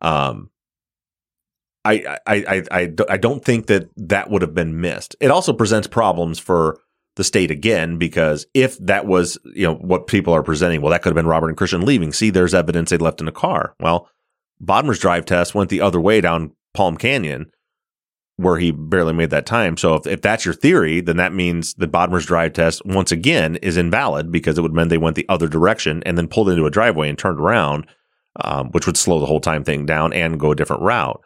[0.00, 0.50] Um
[1.84, 5.14] I, I, I, I, I don't think that that would have been missed.
[5.20, 6.80] It also presents problems for
[7.14, 11.02] the state again, because if that was, you know, what people are presenting, well, that
[11.02, 12.12] could have been Robert and Christian leaving.
[12.12, 13.74] See, there's evidence they left in a car.
[13.80, 14.08] Well,
[14.60, 17.52] Bodmer's drive test went the other way down Palm Canyon,
[18.36, 19.76] where he barely made that time.
[19.76, 23.56] So if, if that's your theory, then that means that Bodmer's drive test once again
[23.56, 26.66] is invalid because it would mean they went the other direction and then pulled into
[26.66, 27.86] a driveway and turned around,
[28.44, 31.22] um, which would slow the whole time thing down and go a different route.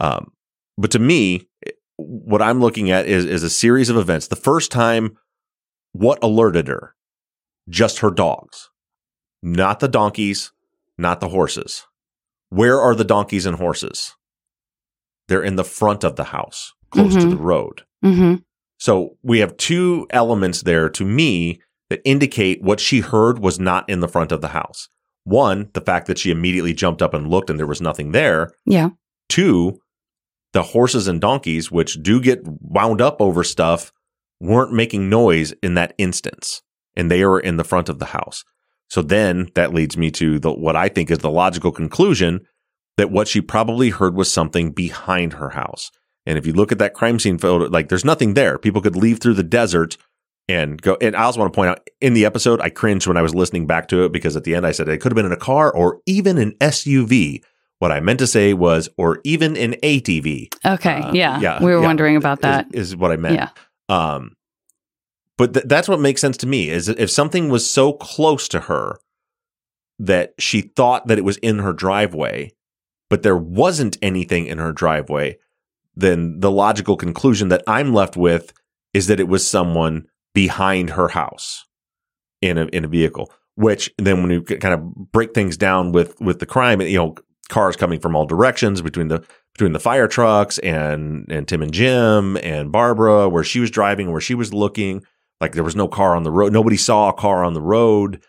[0.00, 0.32] Um,
[0.78, 1.46] but to me,
[1.96, 4.28] what I'm looking at is is a series of events.
[4.28, 5.16] The first time,
[5.92, 6.94] what alerted her?
[7.68, 8.70] Just her dogs,
[9.42, 10.52] not the donkeys,
[10.98, 11.86] not the horses.
[12.48, 14.14] Where are the donkeys and horses?
[15.28, 17.30] They're in the front of the house, close to Mhm.
[17.30, 17.82] the road.
[18.04, 18.34] Mm-hmm.
[18.78, 21.60] So we have two elements there to me
[21.90, 24.88] that indicate what she heard was not in the front of the house.
[25.24, 28.50] One, the fact that she immediately jumped up and looked and there was nothing there.
[28.64, 28.90] Yeah.
[29.28, 29.78] Two,
[30.52, 33.92] the horses and donkeys, which do get wound up over stuff,
[34.40, 36.62] weren't making noise in that instance.
[36.94, 38.44] And they were in the front of the house.
[38.88, 42.40] So then that leads me to the, what I think is the logical conclusion
[42.96, 45.90] that what she probably heard was something behind her house.
[46.24, 48.58] And if you look at that crime scene photo, like there's nothing there.
[48.58, 49.96] People could leave through the desert
[50.48, 50.96] and go.
[51.00, 53.34] And I also want to point out in the episode, I cringed when I was
[53.34, 55.32] listening back to it because at the end I said it could have been in
[55.32, 57.42] a car or even an SUV.
[57.78, 60.48] What I meant to say was, or even an ATV.
[60.64, 60.94] Okay.
[60.94, 61.38] Uh, yeah.
[61.40, 61.86] yeah, We were yeah.
[61.86, 62.66] wondering about that.
[62.72, 63.34] Is, is what I meant.
[63.34, 63.50] Yeah.
[63.90, 64.34] Um,
[65.36, 68.60] but th- that's what makes sense to me is if something was so close to
[68.60, 68.98] her
[69.98, 72.52] that she thought that it was in her driveway,
[73.08, 75.38] but there wasn't anything in her driveway,
[75.94, 78.52] then the logical conclusion that I'm left with
[78.92, 81.64] is that it was someone behind her house
[82.42, 83.32] in a in a vehicle.
[83.54, 87.14] Which then, when you kind of break things down with with the crime, you know,
[87.48, 91.72] cars coming from all directions between the between the fire trucks and and Tim and
[91.72, 95.02] Jim and Barbara, where she was driving, where she was looking,
[95.40, 96.52] like there was no car on the road.
[96.52, 98.22] Nobody saw a car on the road.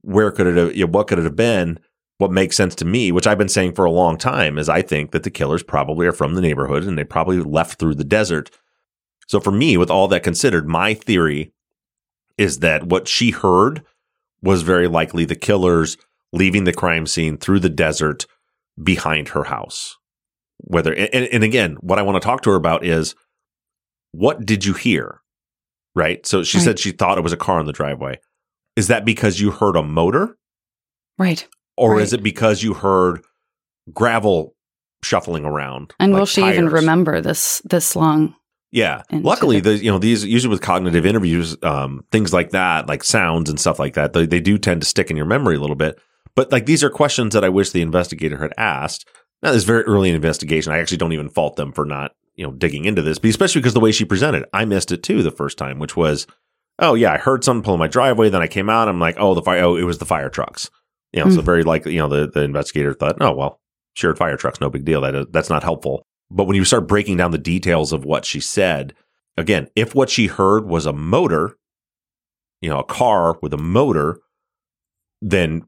[0.00, 0.74] Where could it have?
[0.74, 1.78] You know, what could it have been?
[2.20, 4.82] What makes sense to me, which I've been saying for a long time, is I
[4.82, 8.04] think that the killers probably are from the neighborhood and they probably left through the
[8.04, 8.50] desert.
[9.26, 11.54] So for me, with all that considered, my theory
[12.36, 13.82] is that what she heard
[14.42, 15.96] was very likely the killers
[16.30, 18.26] leaving the crime scene through the desert
[18.82, 19.96] behind her house.
[20.58, 23.14] Whether and, and again, what I want to talk to her about is
[24.12, 25.22] what did you hear?
[25.94, 26.26] Right.
[26.26, 26.64] So she Right.
[26.64, 28.20] said she thought it was a car in the driveway.
[28.76, 30.36] Is that because you heard a motor?
[31.16, 31.48] Right.
[31.80, 32.02] Or Right.
[32.02, 33.22] is it because you heard
[33.92, 34.54] gravel
[35.02, 35.94] shuffling around?
[35.98, 38.34] And like will she even remember this this long?
[38.72, 39.02] Yeah.
[39.10, 43.50] Luckily, the- you know these usually with cognitive interviews, um, things like that, like sounds
[43.50, 45.74] and stuff like that, they, they do tend to stick in your memory a little
[45.76, 45.98] bit.
[46.36, 49.08] But like these are questions that I wish the investigator had asked.
[49.42, 50.72] Now, this is very early in investigation.
[50.72, 53.60] I actually don't even fault them for not you know digging into this, but especially
[53.62, 54.44] because the way she presented.
[54.52, 56.26] I missed it too the first time, which was,
[56.78, 58.28] oh yeah, I heard someone pull in my driveway.
[58.28, 58.86] Then I came out.
[58.88, 59.62] I'm like, oh the fire.
[59.64, 60.70] Oh, it was the fire trucks.
[61.12, 61.46] You know, so hmm.
[61.46, 63.60] very likely, you know, the the investigator thought, oh well,
[63.94, 65.00] shared fire trucks, no big deal.
[65.00, 66.04] That is, that's not helpful.
[66.30, 68.94] But when you start breaking down the details of what she said,
[69.36, 71.56] again, if what she heard was a motor,
[72.60, 74.20] you know, a car with a motor,
[75.20, 75.62] then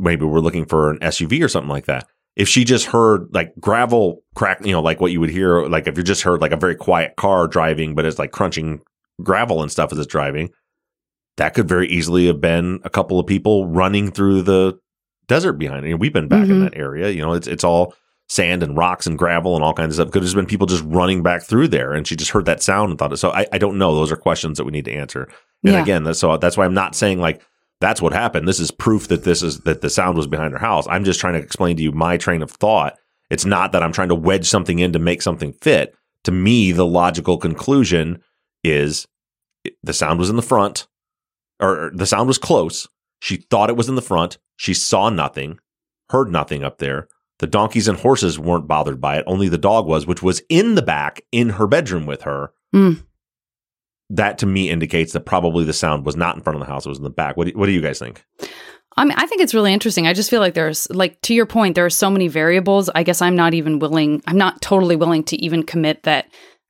[0.00, 2.08] maybe we're looking for an SUV or something like that.
[2.36, 5.86] If she just heard like gravel crack, you know, like what you would hear, like
[5.86, 8.80] if you just heard like a very quiet car driving, but it's like crunching
[9.22, 10.50] gravel and stuff as it's driving,
[11.36, 14.78] that could very easily have been a couple of people running through the
[15.28, 15.90] desert behind it.
[15.90, 16.70] And we've been back in Mhm.
[16.70, 17.10] that area.
[17.10, 17.94] You know, it's it's all
[18.28, 20.12] sand and rocks and gravel and all kinds of stuff.
[20.12, 22.90] Could have been people just running back through there, and she just heard that sound
[22.90, 23.16] and thought it.
[23.18, 23.94] So I, I don't know.
[23.94, 25.28] Those are questions that we need to answer.
[25.64, 25.82] And Yeah.
[25.82, 27.40] again, that's, so that's why I'm not saying like
[27.80, 28.46] that's what happened.
[28.48, 30.86] This is proof that this is that the sound was behind her house.
[30.90, 32.96] I'm just trying to explain to you my train of thought.
[33.30, 35.94] It's not that I'm trying to wedge something in to make something fit.
[36.24, 38.20] To me, the logical conclusion
[38.64, 39.06] is
[39.82, 40.86] the sound was in the front,
[41.60, 42.88] or the sound was close.
[43.20, 44.38] She thought it was in the front.
[44.56, 45.58] She saw nothing,
[46.10, 47.08] heard nothing up there.
[47.38, 49.24] The donkeys and horses weren't bothered by it.
[49.26, 52.52] Only the dog was, which was in the back in her bedroom with her.
[52.74, 53.04] Mm.
[54.10, 56.86] That to me indicates that probably the sound was not in front of the house;
[56.86, 57.36] it was in the back.
[57.36, 58.24] What do, what do you guys think?
[58.96, 60.08] I mean, I think it's really interesting.
[60.08, 62.90] I just feel like there's, like, to your point, there are so many variables.
[62.96, 66.26] I guess I'm not even willing, I'm not totally willing to even commit that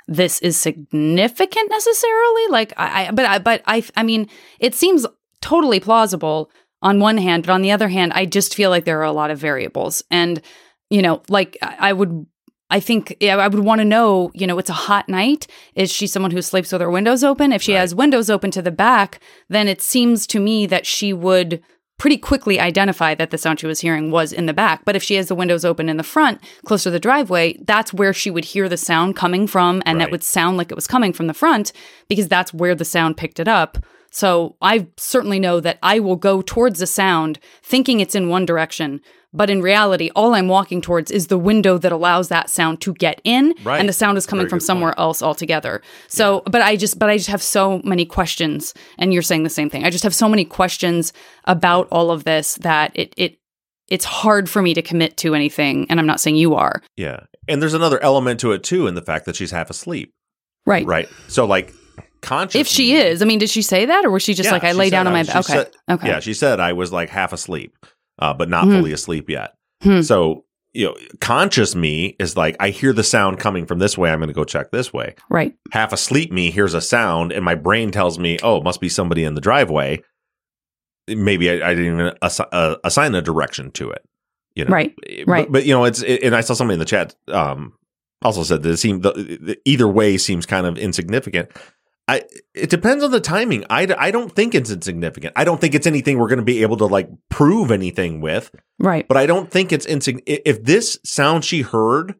[0.08, 2.48] this is significant necessarily.
[2.50, 5.06] Like, I, I but I, but I, I mean, it seems
[5.40, 6.50] totally plausible
[6.82, 9.12] on one hand, but on the other hand, I just feel like there are a
[9.12, 10.02] lot of variables.
[10.10, 10.40] And,
[10.90, 12.26] you know, like, I, would,
[12.70, 15.46] I think I would want to know, you know, it's a hot night.
[15.74, 17.52] Is she someone who sleeps with her windows open?
[17.52, 21.12] If she has windows open to the back, then it seems to me that she
[21.12, 21.62] would
[21.98, 24.84] pretty quickly identify that the sound she was hearing was in the back.
[24.84, 27.92] But if she has the windows open in the front, close to the driveway, that's
[27.92, 29.82] where she would hear the sound coming from.
[29.84, 30.04] And Right.
[30.04, 31.72] that would sound like it was coming from the front
[32.08, 33.78] because that's where the sound picked it up.
[34.10, 38.46] So I certainly know that I will go towards the sound thinking it's in one
[38.46, 39.00] direction.
[39.34, 42.94] But in reality, all I'm walking towards is the window that allows that sound to
[42.94, 43.78] get in, Right.
[43.78, 45.00] and the sound is coming Very from somewhere point.
[45.00, 45.82] else altogether.
[46.08, 49.50] So, but I just, but I just have so many questions, and you're saying the
[49.50, 49.84] same thing.
[49.84, 51.12] I just have so many questions
[51.44, 53.38] about all of this that it it
[53.88, 55.86] it's hard for me to commit to anything.
[55.90, 58.94] And I'm not saying you are, Yeah, and there's another element to it too, in
[58.94, 60.10] the fact that she's half asleep.
[60.64, 60.86] right?
[60.86, 61.08] Right.
[61.28, 61.74] So like
[62.20, 64.52] consciously, If she is, I mean, did she say that, or was she just Yeah,
[64.52, 65.36] like, I lay down on I my bed?
[65.36, 67.74] Okay, said- okay, Yeah, she said I was like half asleep,
[68.18, 68.72] uh, but not Hmm.
[68.76, 69.52] fully asleep yet.
[69.82, 70.00] Hmm.
[70.02, 74.10] So you know, conscious me is like, I hear the sound coming from this way.
[74.10, 75.14] I'm going to go check this way.
[75.30, 75.54] Right.
[75.72, 78.88] Half asleep me hears a sound and my brain tells me, oh, it must be
[78.90, 80.02] somebody in the driveway.
[81.08, 84.02] Maybe I, I didn't even uh, assign a direction to it.
[84.54, 85.50] You know, Right, But- right.
[85.50, 87.72] But, you know, it's and I saw somebody in the chat um,
[88.22, 91.48] also said that it seemed the, the, either way seems kind of insignificant.
[92.08, 92.22] I
[92.54, 93.64] it depends on the timing.
[93.68, 95.34] I, I don't think it's insignificant.
[95.36, 98.50] I don't think it's anything we're going to be able to like prove anything with.
[98.78, 99.06] Right.
[99.06, 100.40] But I don't think it's insignificant.
[100.46, 102.14] If this sound she heard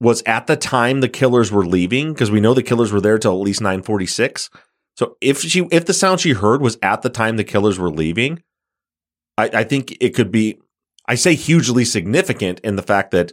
[0.00, 3.18] was at the time the killers were leaving, because we know the killers were there
[3.18, 4.48] till at least nine forty six.
[4.96, 7.90] So if she if the sound she heard was at the time the killers were
[7.90, 8.42] leaving,
[9.36, 10.58] I, I think it could be.
[11.06, 13.32] I say hugely significant in the fact that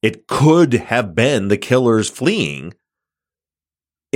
[0.00, 2.72] it could have been the killers fleeing.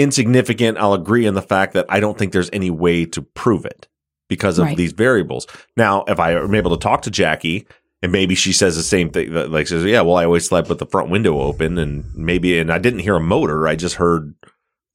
[0.02, 3.64] Insignificant, I'll agree in the fact that I don't think there's any way to prove
[3.64, 3.88] it
[4.28, 4.76] because of Right.
[4.76, 5.46] these variables.
[5.76, 7.66] Now, if I am able to talk to Jackie
[8.02, 10.78] and maybe she says the same thing, like says, "Yeah, well, I always slept with
[10.78, 13.68] the front window open, and maybe, and I didn't hear a motor.
[13.68, 14.34] I just heard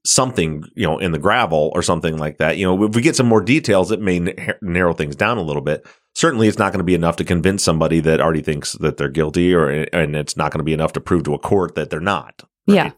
[0.05, 3.15] something, you know, in the gravel or something like that." You know, if we get
[3.15, 5.85] some more details, it may n- narrow things down a little bit.
[6.15, 9.09] Certainly, it's not going to be enough to convince somebody that already thinks that they're
[9.09, 11.89] guilty, or and it's not going to be enough to prove to a court that
[11.89, 12.41] they're not.
[12.67, 12.91] Yeah.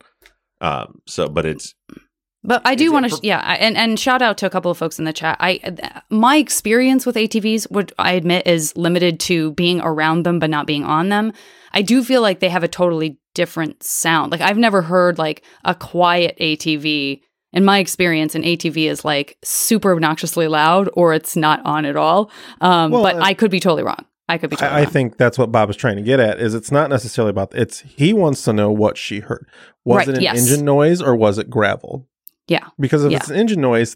[0.62, 1.02] Um.
[1.08, 1.74] So, but it's
[2.44, 4.78] But I do want to, sh- yeah, and and shout out to a couple of
[4.78, 5.38] folks in the chat.
[5.40, 10.50] I my experience with ATVs, would I admit, is limited to being around them but
[10.50, 11.34] not being on them.
[11.74, 14.32] I do feel like they have a totally different sound.
[14.32, 17.22] Like I've never heard like a quiet ATV.
[17.54, 21.96] In my experience, an ATV is like super obnoxiously loud, or it's not on at
[21.96, 22.32] all.
[22.62, 24.06] Um, Well, but uh, I could be totally wrong.
[24.30, 26.40] I could be I, I think that's what Bob is trying to get at.
[26.40, 29.48] Is it's not necessarily about it's he wants to know what she heard.
[29.86, 30.38] Was Right, it an yes.
[30.40, 32.08] engine noise or was it gravel?
[32.48, 32.68] Yeah.
[32.80, 33.18] Because if Yeah.
[33.20, 33.96] it's an engine noise,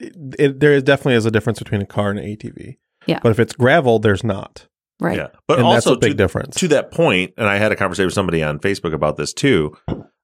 [0.00, 2.76] it, it, there is definitely is a difference between a car and an ATV.
[3.06, 3.20] Yeah.
[3.22, 4.66] But if it's gravel, there's not.
[5.00, 5.16] right.
[5.16, 5.28] yeah.
[5.46, 6.56] But and also that's a big to, difference.
[6.56, 9.76] to that point, and I had a conversation with somebody on Facebook about this too.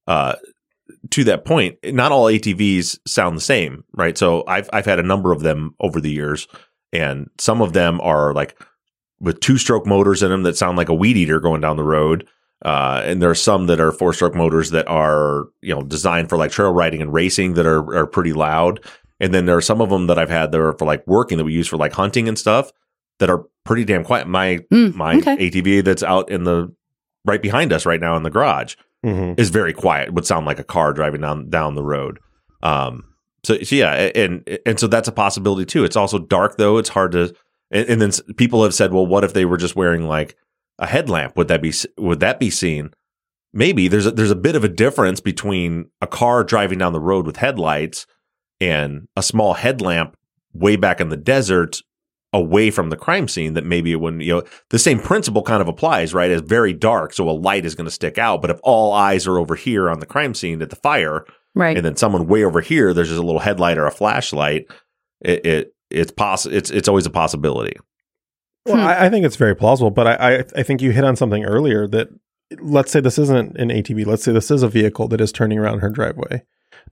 [0.07, 0.35] Uh,
[1.11, 4.19] to that point, not all ATVs sound the same, right?
[4.19, 6.47] So I've I've had a number of them over the years,
[6.93, 8.61] and some of them are like
[9.20, 11.85] with two stroke motors in them that sound like a weed eater going down the
[11.85, 12.27] road.
[12.64, 16.29] Uh, and there are some that are four stroke motors that are you know designed
[16.29, 18.81] for like trail riding and racing that are are pretty loud.
[19.20, 21.38] And then there are some of them that I've had that are for like working
[21.38, 22.72] that we use for like hunting and stuff
[23.18, 24.27] that are pretty damn quiet.
[24.29, 25.37] My Mm, my okay.
[25.37, 26.74] ATV that's out in the
[27.24, 28.74] right behind us right now in the garage
[29.05, 29.38] Mhm.
[29.38, 30.12] is very quiet.
[30.14, 32.18] Would sound like a car driving down down the road.
[32.62, 33.05] Um.
[33.44, 35.85] So, so yeah, and and so that's a possibility too.
[35.85, 36.79] It's also dark though.
[36.79, 37.35] It's hard to.
[37.70, 40.37] And, and then people have said, well, what if they were just wearing like
[40.79, 41.37] a headlamp?
[41.37, 42.90] Would that be would that be seen?
[43.53, 47.00] Maybe there's a, there's a bit of a difference between a car driving down the
[47.00, 48.07] road with headlights
[48.61, 50.16] and a small headlamp
[50.53, 51.81] way back in the desert
[52.33, 55.62] away from the crime scene that maybe it wouldn't, you know, the same principle kind
[55.62, 56.33] of applies, right?
[56.33, 58.40] It's very dark, so a light is going to stick out.
[58.42, 61.24] But if all eyes are over here on the crime scene at the fire,
[61.55, 61.77] Right.
[61.77, 64.66] and then someone way over here, there's just a little headlight or a flashlight,
[65.20, 66.57] it, it it's possible.
[66.57, 67.76] It's it's always a possibility.
[68.66, 68.83] Well, Hmm.
[68.87, 71.44] I, I think it's very plausible, but I, I I think you hit on something
[71.44, 72.09] earlier that
[72.61, 74.07] let's say this isn't an ATV.
[74.07, 76.42] Let's say this is a vehicle that is turning around her driveway.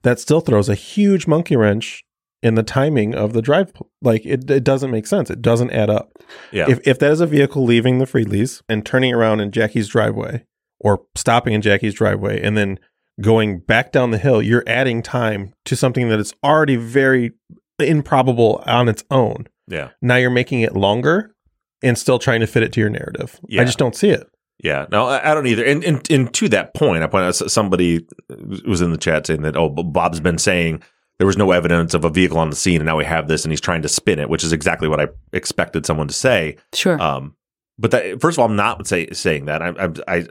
[0.03, 2.03] That still throws a huge monkey wrench
[2.41, 3.71] in the timing of the drive.
[4.01, 5.29] Like it, it doesn't make sense.
[5.29, 6.11] It doesn't add up.
[6.51, 6.65] Yeah.
[6.69, 10.45] If if that is a vehicle leaving the Freedleys and turning around in Jackie's driveway,
[10.79, 12.79] or stopping in Jackie's driveway and then
[13.21, 17.31] going back down the hill, you're adding time to something that is already very
[17.79, 19.89] improbable on its own yeah.
[20.01, 21.35] now you're making it longer
[21.81, 23.39] and still trying to fit it to your narrative.
[23.47, 23.61] Yeah.
[23.61, 24.27] I just don't see it.
[24.63, 25.65] Yeah, no, I I don't either.
[25.65, 28.05] And, and and to that point, I point out somebody
[28.65, 30.81] was in the chat saying that oh, Bob's been saying
[31.17, 33.43] there was no evidence of a vehicle on the scene, and now we have this,
[33.43, 36.57] and he's trying to spin it, which is exactly what I expected someone to say.
[36.73, 37.01] Sure.
[37.01, 37.35] Um,
[37.77, 39.61] but that, first of all, I'm not say, saying that.
[39.61, 40.27] I, I I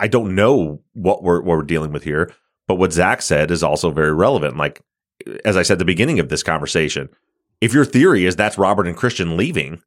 [0.00, 2.34] I don't know what we're what we're dealing with here.
[2.68, 4.56] But what Zaq said is also very relevant.
[4.56, 4.82] Like
[5.44, 7.08] as I said at the beginning of this conversation,
[7.60, 9.82] if your theory is that's Robert and Christian leaving,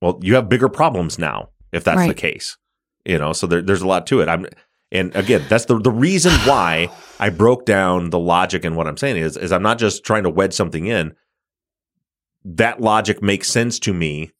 [0.00, 2.56] well, you have bigger problems now if that's the case.
[3.04, 4.28] You know, so there, there's a lot to it.
[4.28, 4.46] I'm
[4.90, 8.96] and again, that's the the reason why I broke down the logic and what I'm
[8.96, 11.14] saying is is I'm not just trying to wedge something in.
[12.44, 14.30] That logic makes sense to me.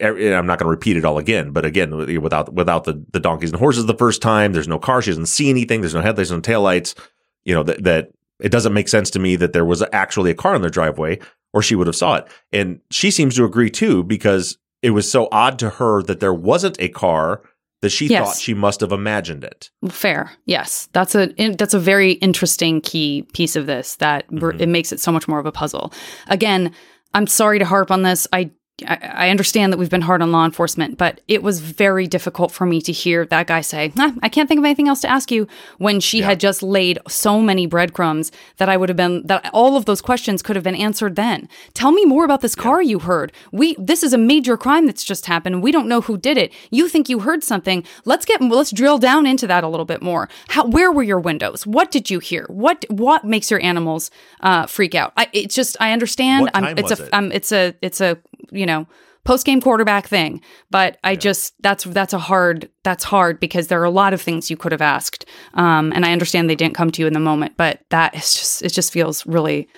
[0.00, 3.04] Er- and I'm not going to repeat it all again, but again, without without the
[3.12, 5.02] the donkeys and horses the first time, there's no car.
[5.02, 5.80] She doesn't see anything.
[5.80, 6.94] There's no headlights, no taillights.
[7.44, 8.10] You know that that
[8.42, 11.18] it doesn't make sense to me that there was actually a car in their driveway,
[11.52, 12.26] or she would have saw it.
[12.52, 16.32] And she seems to agree too because it was so odd to her that there
[16.34, 17.42] wasn't a car
[17.82, 18.26] that she Yes.
[18.26, 19.70] thought she must have imagined it.
[19.88, 20.32] Fair.
[20.44, 20.88] Yes.
[20.92, 24.60] That's a that's a very interesting key piece of this that Mhm.
[24.60, 25.92] it makes it so much more of a puzzle.
[26.28, 26.72] Again,
[27.14, 28.26] I'm sorry to harp on this.
[28.32, 28.50] I
[28.86, 32.52] I, I understand that we've been hard on law enforcement, but it was very difficult
[32.52, 35.10] for me to hear that guy say, "Ah, I can't think of anything else to
[35.10, 35.46] ask you
[35.78, 39.76] when she had just laid so many breadcrumbs that I would have been, that all
[39.76, 41.48] of those questions could have been answered then.
[41.74, 43.32] Tell me more about this car you heard.
[43.52, 45.62] We, this is a major crime that's just happened.
[45.62, 46.52] We don't know who did it.
[46.70, 47.84] You think you heard something.
[48.04, 50.28] Let's get, let's drill down into that a little bit more.
[50.48, 51.66] How, where were your windows?
[51.66, 52.46] What did you hear?
[52.48, 54.10] What, what makes your animals,
[54.40, 55.12] uh, freak out?
[55.16, 56.42] I, it's just, I understand.
[56.42, 57.14] What time I'm, it's was a, it?
[57.14, 58.18] um, it's a, it's a,
[58.50, 58.69] you know,
[59.24, 60.40] post game quarterback thing.
[60.70, 64.20] But I just that's that's a hard that's hard because there are a lot of
[64.20, 67.12] things you could have asked, um, and I understand they didn't come to you in
[67.12, 67.56] the moment.
[67.56, 69.68] But that is just it just feels really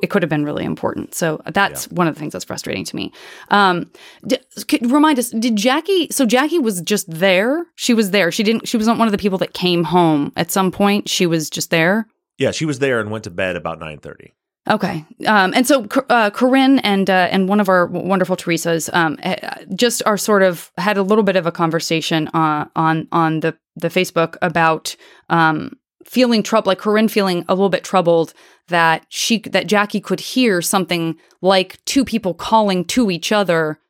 [0.00, 1.12] it could have been really important.
[1.14, 3.12] So that's one of the things that's frustrating to me.
[3.48, 3.90] Um,
[4.24, 4.38] d-
[4.68, 6.06] could- remind us, did Jackie?
[6.12, 7.66] So Jackie was just there.
[7.74, 8.30] She was there.
[8.30, 8.68] She didn't.
[8.68, 11.08] She wasn't one of the people that came home at some point.
[11.08, 12.06] She was just there.
[12.38, 14.34] Yeah, she was there and went to bed about nine thirty.
[14.70, 19.18] Okay, um, and so uh, Corinne and uh, and one of our wonderful Teresa's um,
[19.22, 23.40] eh, just are sort of had a little bit of a conversation uh, on on
[23.40, 24.94] the the Facebook about
[25.30, 25.72] um,
[26.06, 28.34] feeling trouble, like Corinne feeling a little bit troubled
[28.68, 33.80] that she that Jackie could hear something like two people calling to each other.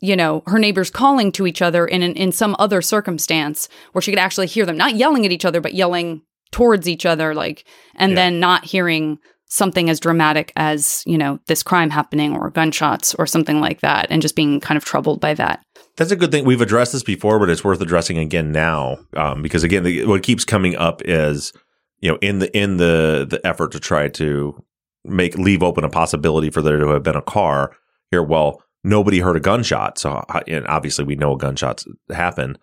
[0.00, 4.02] You know, her neighbors calling to each other in an, in some other circumstance where
[4.02, 6.22] she could actually hear them, not yelling at each other, but yelling
[6.52, 7.64] towards each other, like,
[7.96, 8.16] and Yeah.
[8.16, 9.18] then not hearing
[9.52, 14.06] something as dramatic as you know this crime happening or gunshots or something like that
[14.08, 15.62] and just being kind of troubled by that
[15.96, 16.46] That's a good thing.
[16.46, 20.22] We've addressed this before, but it's worth addressing again now um, because again, the, what
[20.22, 21.52] keeps coming up is
[22.00, 24.64] you know in the in the the effort to try to
[25.04, 27.76] make leave open a possibility for there to have been a car
[28.10, 28.22] here.
[28.22, 32.56] Well, nobody heard a gunshot, so and obviously we know gunshots happen.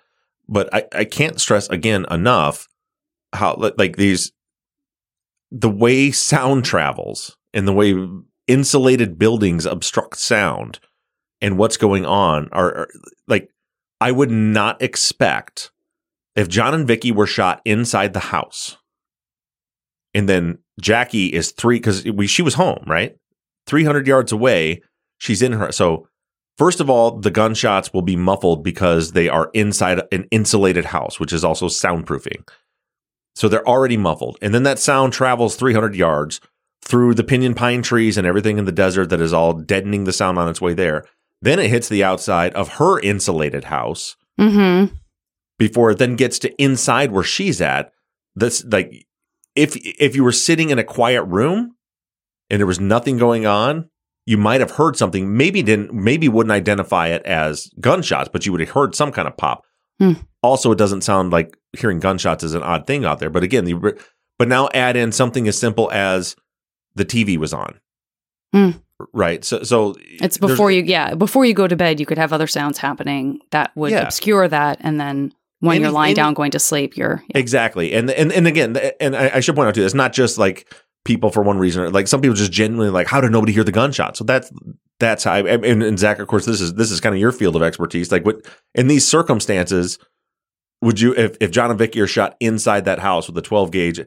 [0.47, 2.67] But I, I can't stress again enough
[3.31, 4.31] how like these
[5.51, 7.95] the way sound travels and the way
[8.47, 10.79] insulated buildings obstruct sound
[11.41, 12.87] and what's going on are, are
[13.27, 13.49] like
[14.01, 15.71] I would not expect
[16.35, 18.77] if John and Vicky were shot inside the house
[20.13, 23.15] and then Jackie is three because we she was home right?
[23.65, 24.81] Three hundred yards away
[25.17, 26.07] she's in her so
[26.57, 31.19] first of all the gunshots will be muffled because they are inside an insulated house
[31.19, 32.47] which is also soundproofing
[33.39, 36.39] so they're already muffled and then that sound travels three hundred yards
[36.83, 40.13] through the pinyon pine trees and everything in the desert that is all deadening the
[40.13, 41.05] sound on its way there
[41.41, 44.93] then it hits the outside of her insulated house mm-hmm
[45.59, 47.91] before it then gets to inside where she's at.
[48.35, 49.05] That's like
[49.55, 51.75] if if you were sitting in a quiet room
[52.49, 53.89] and there was nothing going on,
[54.25, 55.37] you might have heard something.
[55.37, 59.27] Maybe didn't maybe wouldn't identify it as gunshots, but you would have heard some kind
[59.27, 59.65] of pop.
[59.99, 60.13] Hmm.
[60.41, 63.29] Also, it doesn't sound like hearing gunshots is an odd thing out there.
[63.29, 63.99] But again, the,
[64.37, 66.35] but now add in something as simple as
[66.95, 67.79] the TV was on.
[68.53, 68.71] Hmm.
[69.13, 69.45] Right.
[69.45, 72.47] So so it's before you yeah before you go to bed you could have other
[72.47, 74.01] sounds happening that would Yeah.
[74.01, 77.37] obscure that and then when Any- you're lying any- down going to sleep you're yeah.
[77.37, 77.93] Exactly.
[77.93, 80.73] And and and again, and I, I should point out too, it's not just like
[81.05, 81.83] people for one reason.
[81.83, 84.17] or Like some people just genuinely like, how did nobody hear the gunshot?
[84.17, 84.51] So that's
[84.99, 85.31] that's how.
[85.33, 87.61] I, and, and Zaq, of course, this is this is kind of your field of
[87.63, 88.11] expertise.
[88.11, 88.45] Like, what
[88.75, 89.97] in these circumstances
[90.81, 93.71] would you if if John and Vicky are shot inside that house with a 12
[93.71, 93.99] gauge?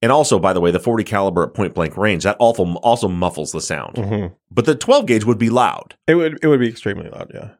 [0.00, 3.08] And also, by the way, the 40 caliber at point blank range that also also
[3.08, 3.96] muffles the sound.
[3.96, 4.34] Mhm.
[4.50, 5.96] But the 12 gauge would be loud.
[6.06, 7.32] It would it would be extremely loud.
[7.34, 7.50] Yeah,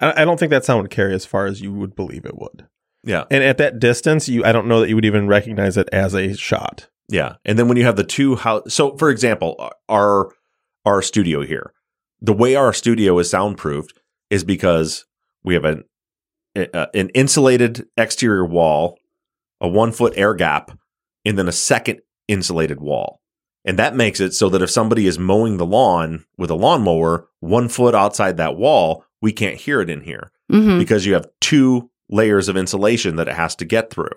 [0.00, 2.36] I, I don't think that sound would carry as far as you would believe it
[2.38, 2.66] would.
[3.04, 3.24] Yeah.
[3.30, 6.14] And at that distance, you I don't know that you would even recognize it as
[6.14, 6.88] a shot.
[7.08, 10.30] Yeah, and then when you have the two house, so for example, our
[10.84, 11.72] our studio here,
[12.20, 15.04] the way our studio is soundproofed is because
[15.44, 15.84] we have an
[16.56, 18.98] a, an insulated exterior wall,
[19.60, 20.76] a one foot air gap,
[21.24, 23.20] and then a second insulated wall,
[23.64, 27.28] and that makes it so that if somebody is mowing the lawn with a lawnmower
[27.40, 30.78] one foot outside that wall, we can't hear it in here Mhm.
[30.78, 34.10] because you have two layers of insulation that it has to get through.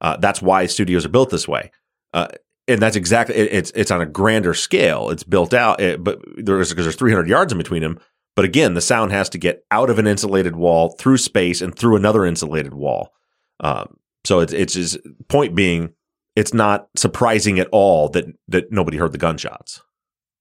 [0.00, 1.70] Uh, that's why studios are built this way,
[2.14, 2.28] uh,
[2.68, 5.10] and that's exactly it, it's it's on a grander scale.
[5.10, 7.98] It's built out, it, but there's because there's 300 yards in between them.
[8.36, 11.74] But again, the sound has to get out of an insulated wall through space and
[11.74, 13.12] through another insulated wall.
[13.60, 15.94] Um, so it's it's just point being,
[16.36, 19.82] it's not surprising at all that that nobody heard the gunshots.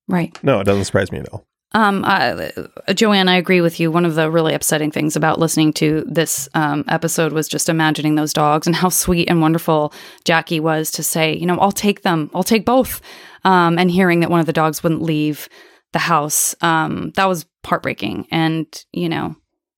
[0.08, 1.48] right No, it doesn't surprise me at all.
[1.72, 2.52] Um, uh,
[2.94, 3.92] Joanne, I agree with you.
[3.92, 8.16] One of the really upsetting things about listening to this um, episode was just imagining
[8.16, 9.94] those dogs and how sweet and wonderful
[10.24, 13.02] Jackie was to say, you know, I'll take them, I'll take both.
[13.44, 15.50] Um, and hearing that one of the dogs wouldn't leave
[15.96, 18.28] the house, um, that was heartbreaking.
[18.30, 19.34] And, you know,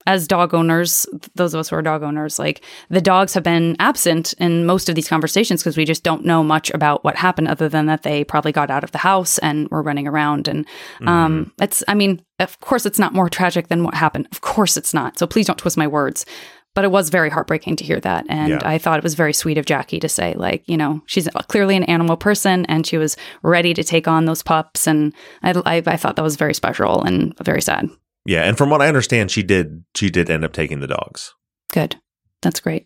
[0.07, 1.05] as dog owners,
[1.35, 4.89] those of us who are dog owners, like the dogs have been absent in most
[4.89, 8.01] of these conversations because we just don't know much about what happened other than that
[8.01, 10.47] they probably got out of the house and were running around.
[10.47, 10.65] And
[11.05, 14.27] um, it's, I mean, of course, it's not more tragic than what happened.
[14.31, 15.19] Of course, it's not.
[15.19, 16.25] So please don't twist my words.
[16.77, 18.27] But it was very heartbreaking to hear that.
[18.29, 18.59] And Yeah.
[18.63, 21.75] I thought it was very sweet of Jackie to say, like, you know, she's clearly
[21.75, 24.85] an animal person and she was ready to take on those pups.
[24.85, 25.11] And
[25.41, 27.89] I, I, I thought that was very special and very sad.
[28.27, 31.33] Yeah, and from what I understand, she did she did end up taking the dogs.
[31.73, 31.95] Good.
[32.43, 32.85] That's great.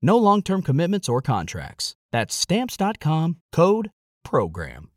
[0.00, 1.96] No long term commitments or contracts.
[2.12, 3.90] That's Stamps.com code
[4.24, 4.90] PROGRAM.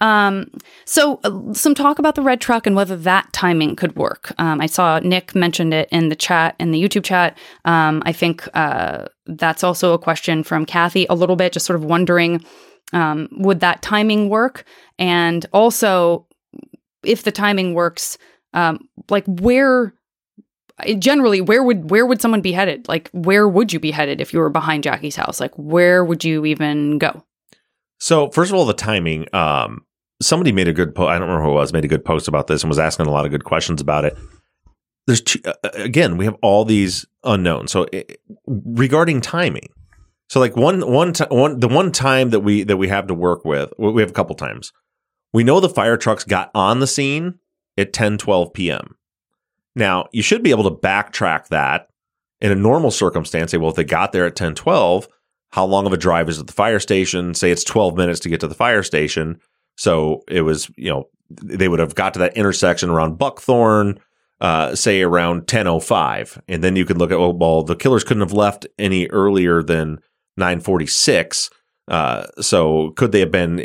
[0.00, 0.50] Um,
[0.84, 4.32] so uh, some talk about the red truck and whether that timing could work.
[4.38, 7.36] Um, I saw Nick mentioned it in the chat, in the YouTube chat.
[7.64, 11.78] Um, I think uh, that's also a question from Kathy a little bit, just sort
[11.78, 12.44] of wondering,
[12.92, 14.64] um, would that timing work?
[14.98, 16.26] And also,
[17.04, 18.18] if the timing works,
[18.54, 19.94] um, like where
[20.98, 24.32] generally where would where would someone be headed like where would you be headed if
[24.32, 27.22] you were behind jackie's house like where would you even go
[27.98, 29.26] So first of all, the timing.
[29.34, 29.84] Um,
[30.22, 31.08] somebody made a good post.
[31.08, 31.72] I don't remember who it was.
[31.72, 34.04] Made a good post about this and was asking a lot of good questions about
[34.04, 34.16] it.
[35.06, 37.72] There's two, uh, again, we have all these unknowns.
[37.72, 38.02] So uh,
[38.46, 39.70] regarding timing,
[40.28, 43.14] so like one one ti- one the one time that we that we have to
[43.14, 44.72] work with, we have a couple times.
[45.32, 47.38] We know the fire trucks got on the scene
[47.76, 48.96] at 10, 12 p.m.
[49.78, 51.88] Now you should be able to backtrack that
[52.40, 53.52] in a normal circumstance.
[53.52, 55.08] Say, well, if they got there at 10, 12,
[55.52, 57.32] how long of a drive is it to the fire station?
[57.32, 59.40] Say it's 12 minutes to get to the fire station.
[59.76, 64.00] So it was, you know, they would have got to that intersection around Buckthorn,
[64.40, 66.40] uh, say around 10.05.
[66.48, 69.62] And then you could look at, oh, well, the killers couldn't have left any earlier
[69.62, 70.00] than
[70.36, 71.50] 946.
[71.86, 73.60] Uh, so could they have been,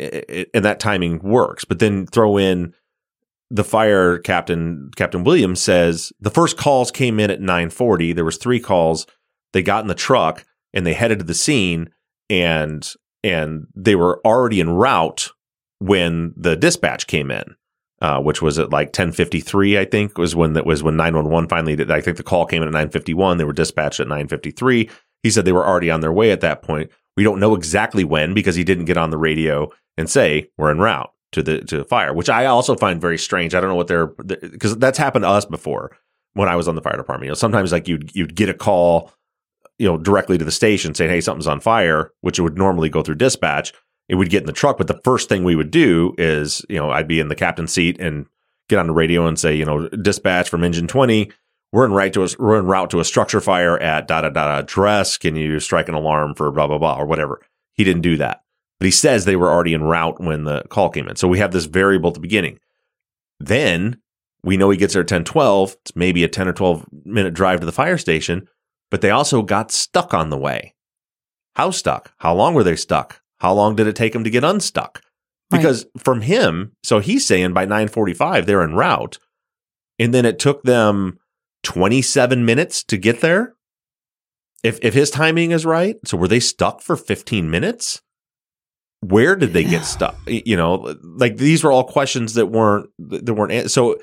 [0.54, 2.72] and that timing works, but then throw in
[3.54, 8.12] the fire captain, Captain Williams says the first calls came in at 940.
[8.12, 9.06] There was three calls.
[9.52, 11.90] They got in the truck and they headed to the scene
[12.28, 12.92] and,
[13.22, 15.30] and they were already en route
[15.78, 17.54] when the dispatch came in.
[18.02, 21.74] Uh, which was at like 1053, I think was when that was when 911 finally
[21.74, 21.90] did.
[21.90, 23.38] I think the call came in at 951.
[23.38, 24.90] They were dispatched at 953.
[25.22, 26.90] He said they were already on their way at that point.
[27.16, 30.70] We don't know exactly when because he didn't get on the radio and say we're
[30.70, 33.54] en route to the to the fire, which I also find very strange.
[33.54, 35.96] I don't know what they're because that's happened to us before
[36.32, 37.26] when I was on the fire department.
[37.26, 39.12] You know, sometimes like you'd you'd get a call,
[39.78, 43.02] you know, directly to the station saying, "Hey, something's on fire," which would normally go
[43.02, 43.72] through dispatch.
[44.08, 46.76] It would get in the truck, but the first thing we would do is, you
[46.76, 48.26] know, I'd be in the captain's seat and
[48.68, 51.32] get on the radio and say, you know, dispatch from engine twenty.
[51.72, 54.28] We're in right to a, we're in route to a structure fire at da da
[54.28, 55.16] da address.
[55.16, 57.40] Can you strike an alarm for blah blah blah or whatever?
[57.72, 58.43] He didn't do that,
[58.78, 61.16] but he says they were already en route when the call came in.
[61.16, 62.58] So we have this variable at the beginning.
[63.40, 64.00] Then
[64.42, 65.76] we know he gets there at ten twelve.
[65.82, 68.48] It's maybe a ten or twelve minute drive to the fire station,
[68.90, 70.74] but they also got stuck on the way.
[71.56, 72.12] How stuck?
[72.18, 73.20] How long were they stuck?
[73.38, 75.00] How long did it take them to get unstuck?
[75.50, 79.18] Because from him, so he's saying by 9:45 they're en route,
[79.98, 81.18] and then it took them
[81.62, 83.54] 27 minutes to get there.
[84.62, 88.02] If if his timing is right, so were they stuck for 15 minutes?
[89.10, 90.16] Where did they get stuck?
[90.26, 93.98] You know, like these were all questions that weren't that weren't so.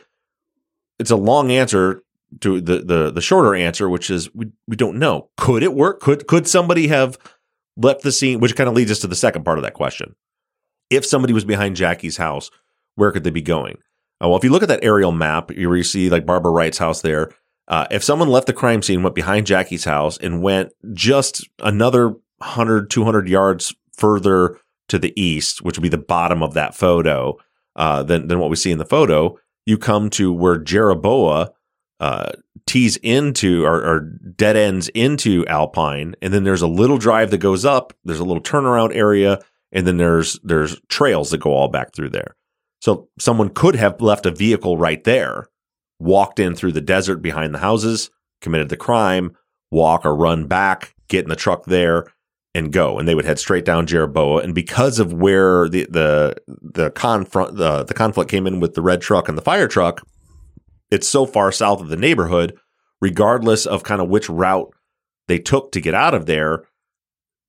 [1.00, 2.04] It's a long answer
[2.42, 5.30] to the the the shorter answer, which is we we don't know.
[5.38, 6.00] Could it work?
[6.00, 7.18] Could could somebody have
[7.76, 8.40] left the scene?
[8.40, 10.16] Which kind of leads us to the second part of that question.
[10.90, 12.52] If somebody was behind Jackie's house,
[12.96, 13.78] where could they be going?
[14.24, 16.78] Uh, well, if you look at that aerial map, you you see like Barbara Wright's
[16.78, 17.32] house there.
[17.68, 22.10] Uh, if someone left the crime scene, went behind Jackie's house, and went just another
[22.38, 24.60] 100, 200 yards further
[24.92, 27.38] to the east, which would be the bottom of that photo,
[27.76, 31.52] uh, than than what we see in the photo, you come to where Jeroboa
[32.00, 32.32] uh,
[32.66, 34.00] tees into or, or
[34.36, 37.94] dead ends into Alpine, and then there's a little drive that goes up.
[38.04, 39.40] There's a little turnaround area,
[39.72, 42.36] and then there's there's trails that go all back through there.
[42.82, 45.46] So someone could have left a vehicle right there,
[46.00, 48.10] walked in through the desert behind the houses,
[48.42, 49.38] committed the crime,
[49.70, 52.08] walk or run back, get in the truck there,
[52.54, 53.00] and go.
[53.00, 54.44] And they would head straight down Jeroboa.
[54.44, 58.82] And because of where the the the confront the, the conflict came in with the
[58.82, 60.06] red truck and the fire truck,
[60.90, 62.58] it's so far south of the neighborhood,
[63.02, 64.74] regardless of kind of which route
[65.28, 66.66] they took to get out of there,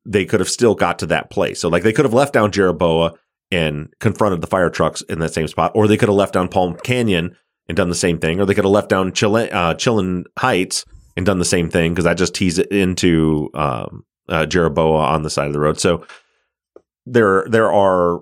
[0.07, 1.61] they could have still got to that place.
[1.61, 3.14] So like they could have left down Jeroboa
[3.50, 6.48] and confronted the fire trucks in that same spot, or they could have left down
[6.48, 7.36] Palm Canyon
[7.68, 10.84] and done the same thing, or they could have left down Chillin, uh, Chillin Heights
[11.16, 15.23] and done the same thing because I just tease it into um, uh, Jeroboa on
[15.23, 15.81] the side of the road.
[15.81, 16.07] So
[17.07, 18.20] there there are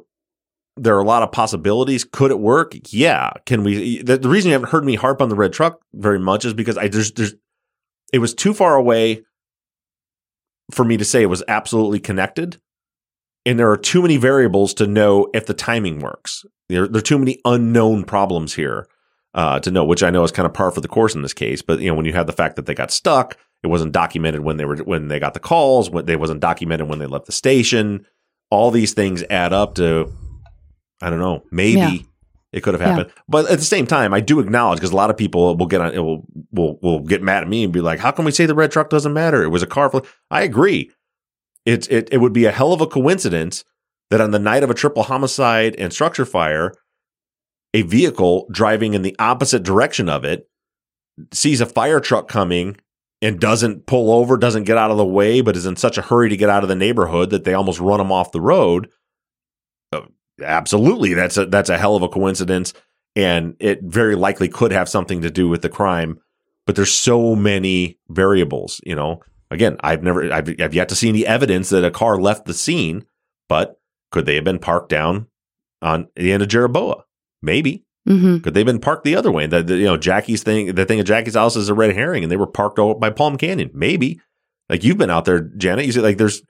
[0.76, 2.04] there are a lot of possibilities.
[2.04, 2.74] Could it work?
[2.90, 3.30] Yeah.
[3.44, 4.02] Can we?
[4.02, 6.54] The, the reason you haven't heard me harp on the red truck very much is
[6.54, 7.34] because I there's there's
[8.12, 9.22] it was too far away
[10.72, 12.60] for me to say it was absolutely connected,
[13.44, 16.44] and there are too many variables to know if the timing works.
[16.68, 18.86] There, there are too many unknown problems here
[19.34, 21.34] uh, to know, which I know is kind of par for the course in this
[21.34, 21.62] case.
[21.62, 24.40] But you know, when you have the fact that they got stuck, it wasn't documented
[24.40, 27.26] when they were when they got the calls, when they wasn't documented when they left
[27.26, 28.06] the station.
[28.50, 30.12] All these things add up to
[31.02, 31.94] I don't know, maybe Yeah.
[32.52, 33.10] it could have happened.
[33.28, 35.80] But at the same time, I do acknowledge because a lot of people will get
[35.80, 38.46] on will will will get mad at me and be like, "How can we say
[38.46, 39.42] the red truck doesn't matter?
[39.42, 39.98] It was a car." fl-"
[40.30, 40.90] I agree.
[41.66, 43.64] It it it would be a hell of a coincidence
[44.10, 46.74] that on the night of a triple homicide and structure fire,
[47.72, 50.48] a vehicle driving in the opposite direction of it
[51.32, 52.76] sees a fire truck coming
[53.22, 56.02] and doesn't pull over, doesn't get out of the way, but is in such a
[56.02, 58.88] hurry to get out of the neighborhood that they almost run them off the road.
[59.92, 60.02] Uh,
[60.42, 62.72] Absolutely, that's a that's a hell of a coincidence,
[63.14, 66.18] and it very likely could have something to do with the crime.
[66.66, 68.80] But there's so many variables.
[68.84, 72.18] You know, again, I've never, I've, I've yet to see any evidence that a car
[72.18, 73.04] left the scene.
[73.48, 73.80] But
[74.12, 75.26] could they have been parked down
[75.82, 77.02] on the end of Jeroboa?
[77.42, 77.84] Maybe.
[78.08, 78.38] Mm-hmm.
[78.38, 79.46] Could they have been parked the other way?
[79.46, 82.32] The- you know Jackie's thing, the thing at Jackie's house is a red herring, and
[82.32, 83.70] they were parked over by Palm Canyon.
[83.74, 84.20] Maybe.
[84.68, 85.84] Like you've been out there, Janet.
[85.86, 86.42] You see, like there's,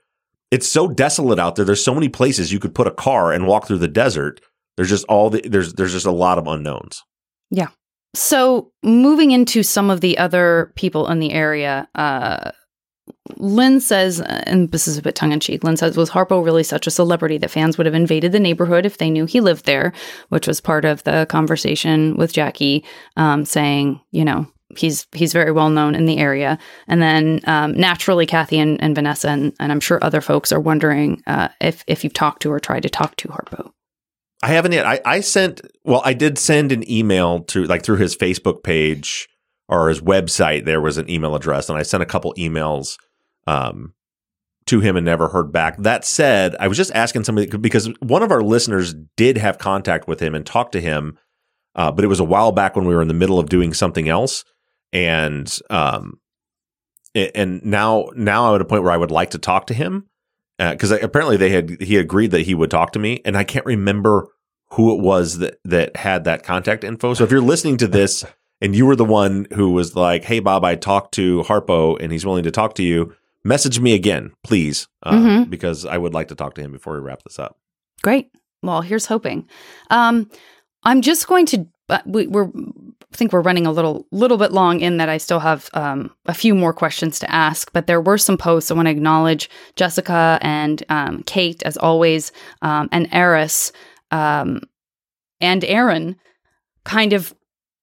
[0.51, 1.65] it's so desolate out there.
[1.65, 4.39] There's so many places you could put a car and walk through the desert.
[4.77, 7.03] There's just all the there's there's just a lot of unknowns.
[7.49, 7.69] Yeah.
[8.13, 12.51] So moving into some of the other people in the area, uh,
[13.37, 16.63] Lynn says, and this is a bit tongue in cheek, Lynn says, was Harpo really
[16.63, 19.65] such a celebrity that fans would have invaded the neighborhood if they knew he lived
[19.65, 19.93] there,
[20.29, 22.83] which was part of the conversation with Jackie,
[23.17, 24.47] um, saying, you know,
[24.77, 26.57] he's he's very well known in the area.
[26.87, 30.59] And then um, naturally, Kathy and, and Vanessa, and, and I'm sure other folks are
[30.59, 33.71] wondering uh, if if you've talked to or tried to talk to Harpo.
[34.43, 34.85] I haven't yet.
[34.85, 39.27] I, I sent well, I did send an email to like through his Facebook page
[39.71, 40.65] or his website.
[40.65, 42.97] There was an email address, and I sent a couple emails
[43.47, 43.93] um,
[44.67, 45.77] to him and never heard back.
[45.77, 50.07] That said, I was just asking somebody because one of our listeners did have contact
[50.07, 51.17] with him and talked to him,
[51.73, 53.73] uh, but it was a while back when we were in the middle of doing
[53.73, 54.43] something else,
[54.91, 56.19] and um,
[57.15, 60.09] and now now I'm at a point where I would like to talk to him
[60.59, 63.65] because apparently they had he agreed that he would talk to me, and I can't
[63.65, 64.27] remember
[64.71, 67.13] who it was that that had that contact info.
[67.13, 68.25] So if you're listening to this
[68.61, 72.11] and you were the one who was like, "Hey Bob, I talked to Harpo and
[72.11, 75.49] he's willing to talk to you," message me again, please, uh, Mhm.
[75.49, 77.57] because I would like to talk to him before we wrap this up.
[78.01, 78.29] Great.
[78.63, 79.47] Well, here's hoping.
[79.89, 80.29] Um,
[80.83, 81.67] I'm just going to.
[81.87, 85.17] But we, we're I think we're running a little little bit long in that I
[85.17, 87.69] still have um, a few more questions to ask.
[87.73, 88.71] But there were some posts.
[88.71, 92.31] I want to acknowledge Jessica and um, Kate as always,
[92.61, 93.73] um, and Eris
[94.11, 94.61] um,
[95.41, 96.15] and Aaron,
[96.85, 97.35] kind of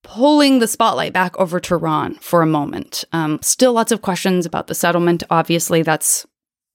[0.08, 3.04] pulling the spotlight back over to Ron for a moment.
[3.12, 5.22] Um, still lots of questions about the settlement.
[5.28, 6.26] Obviously, that's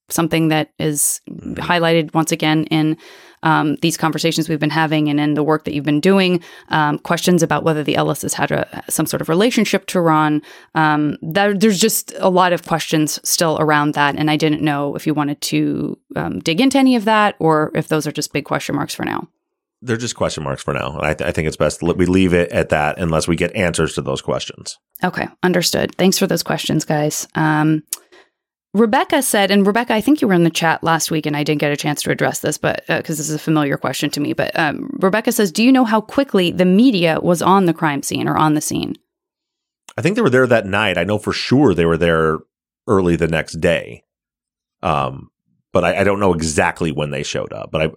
[0.10, 1.20] something that is
[1.56, 2.96] highlighted once again in
[3.42, 6.44] um, these conversations we've been having and in the work that you've been doing.
[6.70, 10.44] Um, questions about whether the Ellis has had a, some sort of relationship to Ron.
[10.76, 14.96] Um, there, there's just a lot of questions still around that, and I didn't know
[14.96, 18.32] if you wanted to um, dig into any of that or if those are just
[18.32, 19.28] big question marks for now.
[19.84, 20.98] They're just question marks for now.
[20.98, 23.56] And I, th- I think it's best we leave it at that unless we get
[23.56, 24.78] answers to those questions.
[25.04, 25.96] Okay, understood.
[25.96, 27.28] Thanks for those questions, guys.
[27.36, 27.84] Um,
[28.74, 31.44] Rebecca said, and Rebecca, I think you were in the chat last week, and I
[31.44, 34.20] didn't get a chance to address this, but because this is a familiar question to
[34.20, 34.34] me.
[34.34, 38.02] But um, Rebecca says, "Do you know how quickly the media was on the crime
[38.02, 38.96] scene or on the scene?"
[39.96, 40.98] I think they were there that night.
[40.98, 42.40] I know for sure they were there
[42.88, 44.04] early the next day.
[44.82, 45.30] Um,
[45.72, 47.72] but I, I don't know exactly when they showed up.
[47.72, 47.92] But I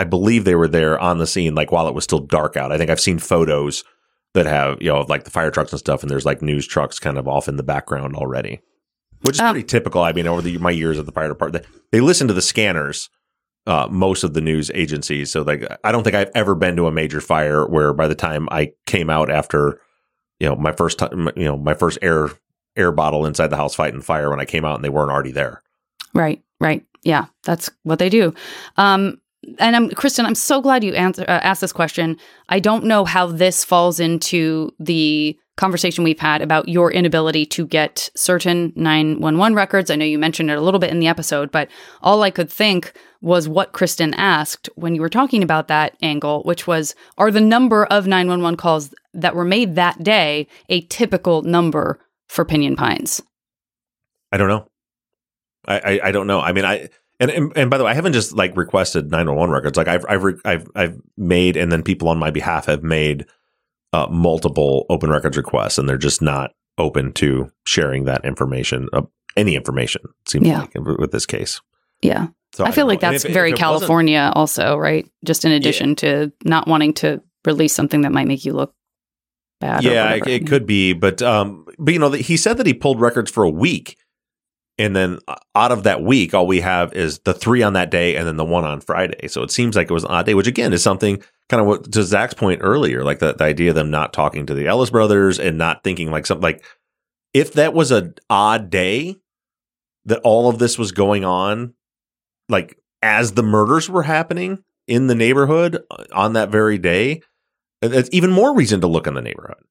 [0.00, 2.72] I believe they were there on the scene, like while it was still dark out.
[2.72, 3.84] I think I've seen photos
[4.32, 6.98] that have you know like the fire trucks and stuff, and there's like news trucks
[6.98, 8.60] kind of off in the background already,
[9.22, 10.02] which is Um, pretty typical.
[10.02, 12.42] I mean, over the, my years at the fire department, they, they listen to the
[12.42, 13.10] scanners.
[13.66, 15.30] Uh, most of the news agencies.
[15.30, 18.14] So like, I don't think I've ever been to a major fire where by the
[18.14, 19.78] time I came out after,
[20.40, 22.30] you know, my first time, you know, my first air
[22.74, 25.30] air bottle inside the house fighting fire when I came out and they weren't already
[25.30, 25.62] there.
[26.14, 26.84] Right, right.
[27.02, 28.34] Yeah, that's what they do.
[28.78, 29.20] Um,
[29.58, 30.26] and I'm Kristen.
[30.26, 32.16] I'm so glad you answer, uh, asked this question.
[32.48, 37.66] I don't know how this falls into the conversation we've had about your inability to
[37.66, 39.90] get certain 911 records.
[39.90, 41.68] I know you mentioned it a little bit in the episode, but
[42.02, 46.42] all I could think was what Kristen asked when you were talking about that angle,
[46.44, 51.42] which was are the number of 911 calls that were made that day a typical
[51.42, 53.20] number for Pinion Pines?
[54.32, 54.66] I don't know.
[55.66, 56.40] I, I, I don't know.
[56.40, 56.88] I mean, I
[57.20, 59.76] and, and and by the way, I haven't just like requested 911 records.
[59.76, 63.26] Like I've I've re- I've I've made and then people on my behalf have made
[63.92, 69.02] uh, multiple open records requests, and they're just not open to sharing that information, uh,
[69.36, 70.02] any information.
[70.26, 70.60] Seems Yeah.
[70.60, 71.60] like with this case.
[72.02, 72.28] Yeah.
[72.54, 73.12] So I feel like know.
[73.12, 75.08] That's if very if California, also, right?
[75.24, 78.74] Just in addition to not wanting to release something that might make you look
[79.60, 79.84] bad.
[79.84, 82.74] or Yeah, it, it could be, but um, but you know, he said that he
[82.74, 83.96] pulled records for a week,
[84.80, 87.90] and then uh, out of that week, all we have is the three on that
[87.90, 89.28] day, and then the one on Friday.
[89.28, 91.66] So it seems like it was an odd day, which again is something kind of
[91.66, 94.66] what to Zaq's point earlier, like the, the idea of them not talking to the
[94.66, 96.64] Ellis brothers and not thinking like something like
[97.34, 99.16] if that was an odd day
[100.06, 101.74] that all of this was going on,
[102.48, 107.20] like as the murders were happening in the neighborhood uh, on that very day,
[107.82, 109.62] it's even more reason to look in the neighborhood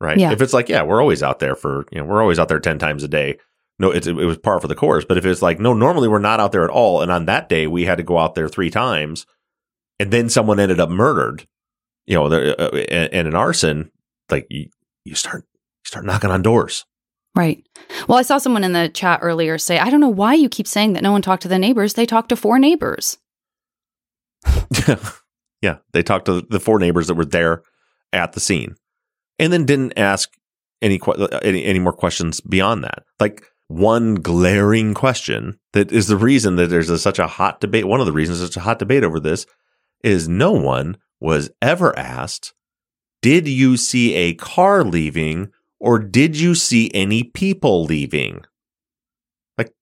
[0.00, 0.18] right?
[0.18, 0.32] Yeah.
[0.32, 2.60] If it's like, yeah, we're always out there for, you know, we're always out there
[2.60, 3.38] 10 times a day.
[3.78, 5.04] No, it's, it was par for the course.
[5.04, 7.02] But if it's like, no, normally we're not out there at all.
[7.02, 9.26] And on that day, we had to go out there three times
[9.98, 11.46] and then someone ended up murdered,
[12.06, 13.90] you know, there- uh, and, and an arson,
[14.30, 14.68] like you,
[15.04, 16.84] you start, you start knocking on doors.
[17.34, 17.66] Right.
[18.08, 20.68] Well, I saw someone in the chat earlier say, I don't know why you keep
[20.68, 21.94] saying that no one talked to the neighbors.
[21.94, 23.18] They talked to four neighbors.
[25.62, 25.78] yeah.
[25.92, 27.62] They talked to the four neighbors that were there
[28.12, 28.76] at the scene
[29.40, 30.30] and then didn't ask
[30.80, 31.00] any,
[31.42, 33.02] any, any more questions beyond that.
[33.18, 33.44] Like
[33.74, 37.86] one glaring question that is the reason that there's a, such a hot debate.
[37.86, 39.46] One of the reasons there's a hot debate over this
[40.02, 42.54] is no one was ever asked,
[43.20, 45.50] did you see a car leaving
[45.80, 48.44] or did you see any people leaving?
[49.58, 49.72] Like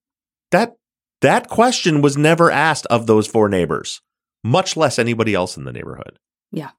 [0.52, 0.76] that,
[1.20, 4.00] that question was never asked of those four neighbors,
[4.42, 6.18] much less anybody else in the neighborhood.
[6.50, 6.70] Yeah.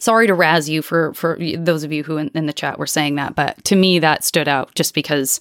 [0.00, 2.86] Sorry to razz you for for those of you who in, in the chat were
[2.86, 5.40] saying that, but to me that stood out just because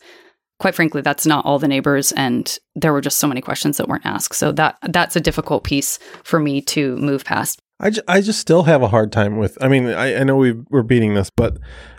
[0.60, 3.88] quite frankly that's not all the neighbors and there were just so many questions that
[3.88, 4.36] weren't asked.
[4.36, 7.60] So that that's a difficult piece for me to move past.
[7.80, 9.58] I, ju- I just still have a hard time with.
[9.62, 11.58] I mean, I, I know we we're beating this, but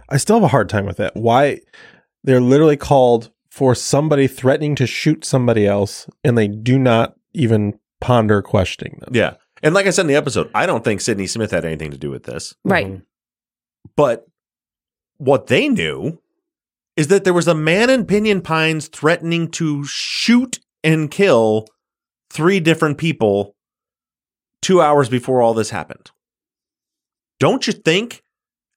[0.09, 1.15] I still have a hard time with that.
[1.15, 1.61] Why
[2.25, 7.79] they're literally called for somebody threatening to shoot somebody else, and they do not even
[8.01, 9.11] ponder questioning them.
[9.15, 9.35] Yeah.
[9.63, 11.99] And like I said in the episode, I don't think Sidney Smith had anything to
[11.99, 12.55] do with this.
[12.65, 12.87] Right.
[12.87, 13.03] Mm-hmm.
[13.97, 14.27] But
[15.17, 16.21] what they knew
[16.99, 21.69] is that there was a man in Pinion Pines threatening to shoot and kill
[22.29, 23.55] three different people
[24.63, 26.11] two hours before all this happened.
[27.39, 28.25] Don't you think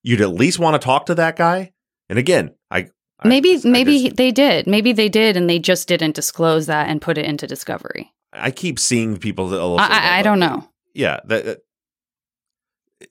[0.03, 1.71] you'd at least want to talk to that guy?
[2.09, 4.67] And again, I I Maybe I maybe just- they did.
[4.67, 8.13] Maybe they did and they just didn't disclose that and put it into discovery.
[8.31, 10.69] I keep seeing people that I, I, I don't know.
[10.93, 11.57] yeah that, that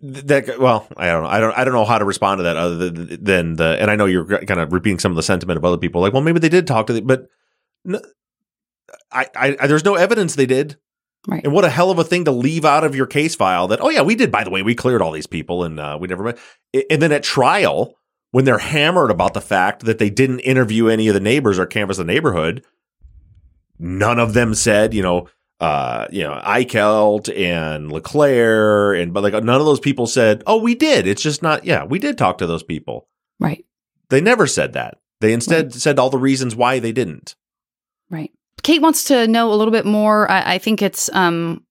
[0.01, 2.57] that well i don't know i don't i don't know how to respond to that
[2.57, 5.65] other than, the and i know you're kind of repeating some of the sentiment of
[5.65, 7.27] other people like well maybe they did talk to the but
[7.85, 8.01] no,
[9.13, 10.77] I, I I there's no evidence they did
[11.29, 11.45] Right.
[11.45, 13.83] and what a hell of a thing to leave out of your case file that
[13.83, 16.09] oh yeah we did by the way we cleared all these people and uh, we
[16.09, 16.39] never met
[16.89, 17.95] and then at trial
[18.31, 21.67] when they're hammered about the fact that they didn't interview any of the neighbors or
[21.67, 22.65] canvass the neighborhood
[23.79, 25.27] none of them said, you know,
[25.61, 30.61] uh, you know, Eichelt and LeClaire and but like none of those people said, "Oh,
[30.61, 31.65] we did." It's just not.
[31.65, 33.09] Yeah, we did talk to those people.
[33.39, 33.65] Right.
[34.09, 34.99] They never said that.
[35.21, 37.35] They instead said all the reasons why they didn't.
[38.09, 38.33] Right.
[38.63, 40.31] Kate wants to know a little bit more.
[40.31, 41.65] I, I think it's um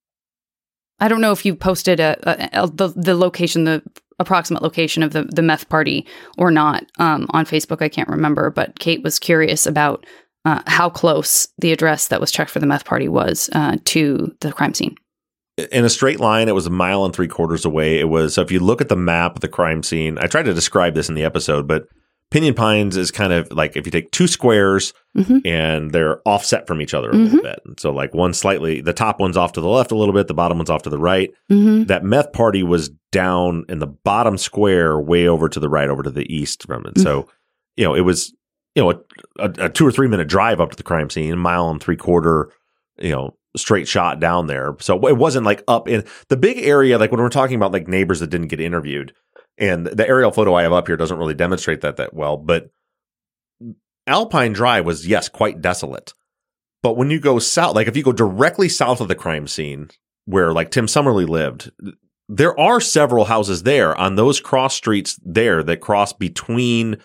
[1.00, 3.82] I don't know if you posted a, a, a the the location, the
[4.20, 6.06] approximate location of the the meth party
[6.38, 7.82] or not um, on Facebook.
[7.82, 10.06] I can't remember, but Kate was curious about
[10.46, 14.36] uh, how close the address that was checked for the meth party was uh, to
[14.42, 14.96] the crime scene.
[15.72, 18.00] in a straight line, it was a mile and three quarters away.
[18.00, 20.44] It was, so if you look at the map of the crime scene, I tried
[20.46, 21.86] to describe this in the episode, but
[22.32, 25.42] Pinion Pines is kind of like if you take two squares Mhm.
[25.46, 27.60] and they're offset from each other a little bit.
[27.80, 30.36] So, like, one slightly, the top one's off to the left a little bit, the
[30.36, 31.32] bottom one's off to the right.
[31.52, 31.86] Mm-hmm.
[31.86, 36.04] That meth party was down in the bottom square, way over to the right, over
[36.04, 37.00] to the east from it.
[37.00, 37.28] So,
[37.76, 38.32] you know, it was,
[38.80, 39.04] you know,
[39.40, 41.82] a, a, a two or three minute drive up to the crime scene, mile and
[41.82, 42.50] three quarter,
[42.98, 44.76] you know, straight shot down there.
[44.80, 47.88] So it wasn't like up in the big area, like when we're talking about like
[47.88, 49.14] neighbors that didn't get interviewed.
[49.58, 52.70] And the aerial photo I have up here doesn't really demonstrate that that well, but
[54.08, 56.14] Alpine Drive was yes, quite desolate.
[56.82, 59.90] But when you go south, like if you go directly south of the crime scene
[60.24, 61.72] where like Tim Summerly lived,
[62.30, 66.98] there are several houses there on those cross streets there that cross between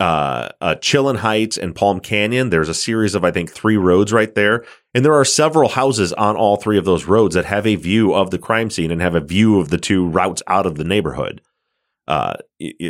[0.00, 2.50] uh, uh, Chillin Heights and Palm Canyon.
[2.50, 4.64] There's a series of, I think, three roads right there.
[4.94, 8.14] And there are several houses on all three of those roads that have a view
[8.14, 10.84] of the crime scene and have a view of the two routes out of the
[10.84, 11.40] neighborhood.
[12.06, 12.34] Uh,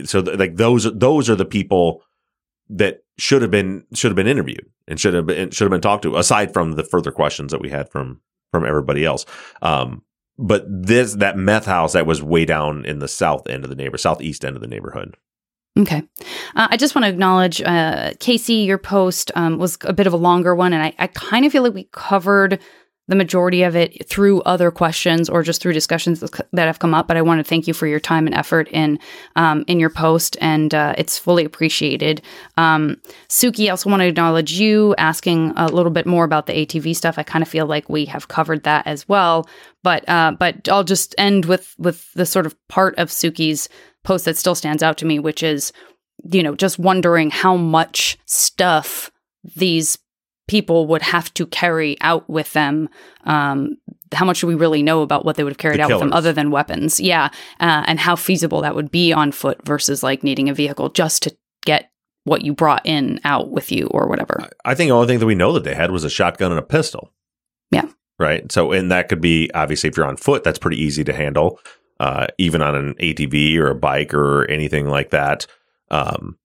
[0.04, 2.02] so th- like those, those are the people
[2.68, 5.80] that should have been, should have been interviewed and should have been, should have been
[5.80, 8.20] talked to aside from the further questions that we had from,
[8.52, 9.24] from everybody else.
[9.62, 10.02] Um,
[10.38, 13.76] but this, that meth house that was way down in the south end of the
[13.76, 15.16] neighbor, southeast end of the neighborhood.
[15.78, 16.02] Okay.
[16.56, 20.12] Uh, I just want to acknowledge, uh, Casey, your post um, was a bit of
[20.12, 22.58] a longer one, and I, I kind of feel like we covered
[23.06, 27.08] the majority of it through other questions or just through discussions that have come up.
[27.08, 28.98] But I want to thank you for your time and effort in
[29.34, 32.22] um, in your post, and uh, it's fully appreciated.
[32.56, 36.52] Um, Suki, I also want to acknowledge you asking a little bit more about the
[36.52, 37.18] ATV stuff.
[37.18, 39.48] I kind of feel like we have covered that as well.
[39.82, 43.68] But uh, but I'll just end with with the sort of part of Suki's
[44.08, 45.70] post that still stands out to me, which is,
[46.32, 49.12] you know, just wondering how much stuff
[49.54, 49.98] these
[50.48, 52.88] people would have to carry out with them.
[53.24, 53.76] Um,
[54.14, 56.00] how much do we really know about what they would have carried The out with
[56.00, 56.98] them other than weapons?
[56.98, 57.26] Yeah.
[57.60, 61.22] Uh, and how feasible that would be on foot versus like needing a vehicle just
[61.24, 61.36] to
[61.66, 61.90] get
[62.24, 64.48] what you brought in out with you or whatever.
[64.64, 66.58] I think the only thing that we know that they had was a shotgun and
[66.58, 67.12] a pistol.
[67.70, 67.84] Yeah.
[68.18, 68.50] Right.
[68.50, 71.60] So, and that could be obviously if you're on foot, that's pretty easy to handle,
[72.00, 75.46] uh, even on an ATV or a bike or anything like that.
[75.90, 76.38] Um,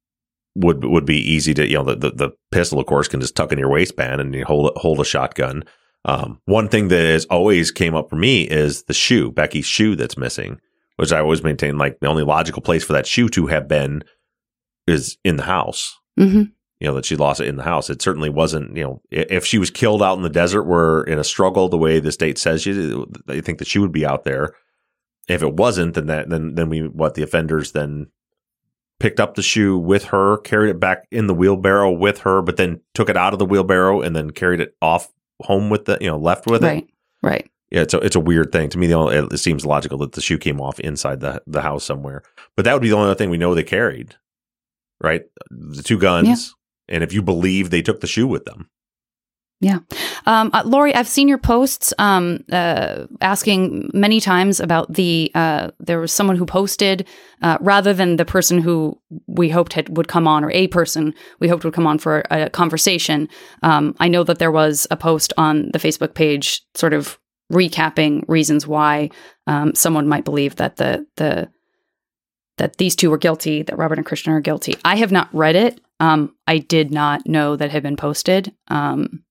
[0.56, 3.36] would would be easy to you know the, the the pistol of course can just
[3.36, 5.64] tuck in your waistband and you hold hold a shotgun.
[6.06, 9.96] Um, one thing that has always came up for me is the shoe, Becky's shoe
[9.96, 10.60] that's missing,
[10.98, 14.04] which I always maintain like the only logical place for that shoe to have been
[14.86, 16.44] is in the house Mm-hmm.
[16.80, 17.90] you know that she lost it in the house.
[17.90, 18.78] It certainly wasn't.
[18.78, 21.78] You know, if she was killed out in the desert, were in a struggle the
[21.78, 22.72] way the state says she,
[23.26, 24.54] they think that she would be out there.
[25.28, 28.08] If it wasn't, then that then then we what the offenders then
[29.00, 32.58] picked up the shoe with her, carried it back in the wheelbarrow with her, but
[32.58, 35.12] then took it out of the wheelbarrow and then carried it off
[35.42, 36.68] home with the you know left with it.
[36.68, 36.88] Right.
[37.22, 37.50] Right.
[37.72, 38.86] Yeah, it's a, it's a weird thing to me.
[38.86, 42.22] The only, it seems logical that the shoe came off inside the the house somewhere,
[42.56, 44.16] but that would be the only other thing we know they carried,
[45.02, 45.24] right?
[45.50, 46.54] The two guns,
[46.88, 48.70] and if you believe they took the shoe with them,
[49.64, 49.80] Yeah.
[50.26, 55.32] Um, uh, Lori, I've seen your posts um, uh, asking many times about the.
[55.34, 57.08] Uh, there was someone who posted
[57.42, 61.14] uh, rather than the person who we hoped had, would come on, or a person
[61.40, 63.30] we hoped would come on for a, conversation.
[63.64, 67.18] Um, I know that there was a post on the Facebook page, sort of
[67.52, 69.12] recapping reasons why
[69.48, 71.50] um, someone might believe that the the
[72.58, 74.76] that these two were guilty, that Robert and Christian are guilty.
[74.84, 75.80] I have not read it.
[76.00, 78.54] Um, I did not know that had been posted.
[78.68, 79.24] Um,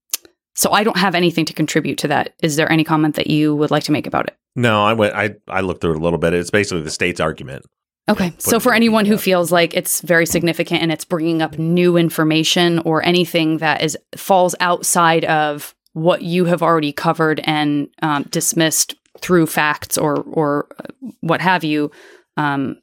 [0.55, 2.33] so I don't have anything to contribute to that.
[2.41, 4.37] Is there any comment that you would like to make about it?
[4.55, 5.15] no, I went.
[5.15, 6.33] I I looked through it a little bit.
[6.33, 7.65] It's basically the state's argument.
[8.09, 8.33] Okay.
[8.37, 12.79] So for anyone who feels like it's very significant and it's bringing up new information
[12.79, 18.95] or anything that is falls outside of what you have already covered and um, dismissed
[19.19, 21.91] through facts or or uh, what have you,
[22.35, 22.75] um,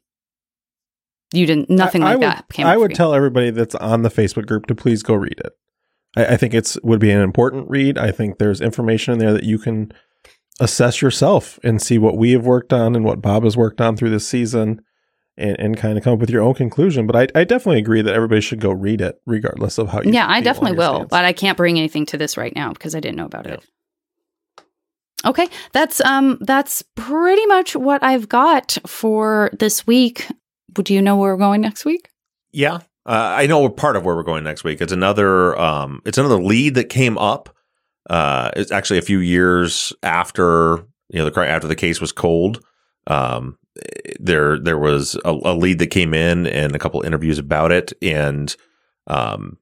[1.33, 2.65] you didn't nothing I, like I that would, came.
[2.65, 2.95] I up for would you.
[2.95, 5.53] tell everybody that's on the Facebook group to please go read it.
[6.15, 7.97] I, I think it's would be an important read.
[7.97, 9.91] I think there's information in there that you can
[10.59, 13.97] assess yourself and see what we have worked on and what Bob has worked on
[13.97, 14.81] through this season
[15.37, 17.07] and, and kind of come up with your own conclusion.
[17.07, 20.11] But I, I definitely agree that everybody should go read it regardless of how you
[20.11, 21.09] yeah, I definitely will, stance.
[21.09, 23.65] but I can't bring anything to this right now because I didn't know about it.
[25.23, 30.27] Okay, that's um that's pretty much what I've got for this week.
[30.77, 32.09] Would you know where we're going next week?
[32.51, 34.81] Yeah, uh, I know we're part of where we're going next week.
[34.81, 37.55] It's another um, it's another lead that came up.
[38.09, 42.63] Uh, it's actually a few years after you know, the after the case was cold.
[43.07, 43.57] Um,
[44.19, 47.91] there there was a, a lead that came in and a couple interviews about it,
[48.01, 48.55] and
[49.07, 49.57] um,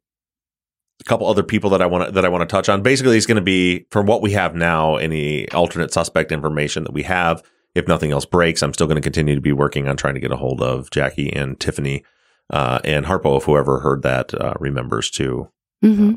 [1.00, 2.84] a couple other people that I want that I want to touch on.
[2.84, 6.94] Basically, it's going to be from what we have now, any alternate suspect information that
[6.94, 7.42] we have.
[7.76, 10.20] If nothing else breaks, I'm still going to continue to be working on trying to
[10.20, 12.04] get a hold of Jackie and Tiffany
[12.50, 15.50] uh, and Harpo, if whoever heard that uh, remembers to
[15.84, 16.14] Mm-hmm.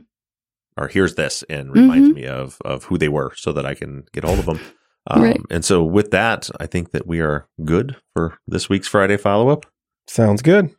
[0.76, 2.14] or hears this and reminds Mhm.
[2.14, 4.58] me of of who they were, so that I can get hold of them.
[5.10, 5.40] Um, Right.
[5.50, 9.48] And so, with that, I think that we are good for this week's Friday follow
[9.48, 9.66] up.
[10.06, 10.70] Sounds good.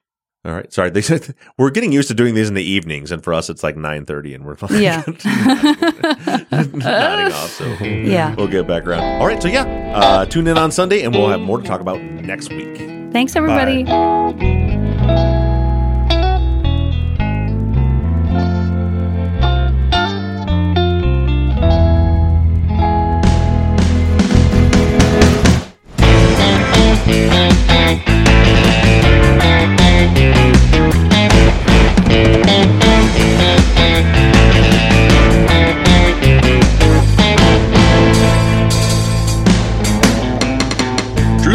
[0.45, 0.71] All right.
[0.71, 3.49] Sorry, they said we're getting used to doing these in the evenings, and for us,
[3.49, 5.03] it's like nine thirty, and we're like Yeah.
[6.51, 7.49] nodding off.
[7.51, 8.33] So Yeah.
[8.35, 9.03] we'll get back around.
[9.21, 9.41] All right.
[9.41, 12.49] So yeah, uh, tune in on Sunday, and we'll have more to talk about next
[12.53, 12.77] week.
[13.11, 13.83] Thanks, everybody.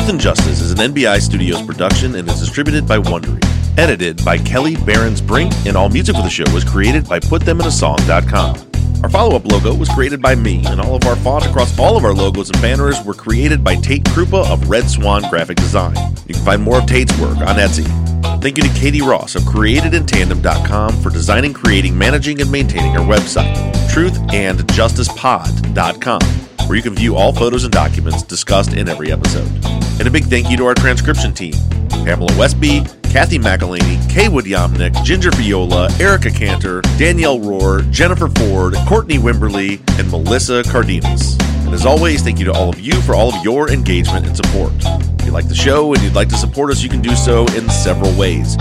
[0.08, 3.44] Truth and Justice is an NBI Studios production and is distributed by Wondery.
[3.76, 9.02] Edited by Kelly Barons Brink, and all music for the show was created by PutThemInASong.com.
[9.02, 11.98] Our follow up logo was created by me, and all of our font across all
[11.98, 15.94] of our logos and banners were created by Tate Krupa of Red Swan Graphic Design.
[16.26, 18.07] You can find more of Tate's work on Etsy.
[18.40, 23.54] Thank you to Katie Ross of CreatedInTandem.com for designing, creating, managing, and maintaining our website,
[23.90, 29.48] TruthAndJusticePod.com where you can view all photos and documents discussed in every episode.
[29.98, 31.54] And a big thank you to our transcription team
[31.88, 39.16] Pamela Westby, Kathy McElhaney, Kaywood Yomnick, Ginger Viola, Erica Cantor, Danielle Rohr, Jennifer Ford, Courtney
[39.16, 41.36] Wimberly, and Melissa Cardenas.
[41.68, 44.34] And as always, thank you to all of you for all of your engagement and
[44.34, 44.72] support.
[45.20, 47.42] If you like the show and you'd like to support us, you can do so
[47.48, 48.56] in several ways.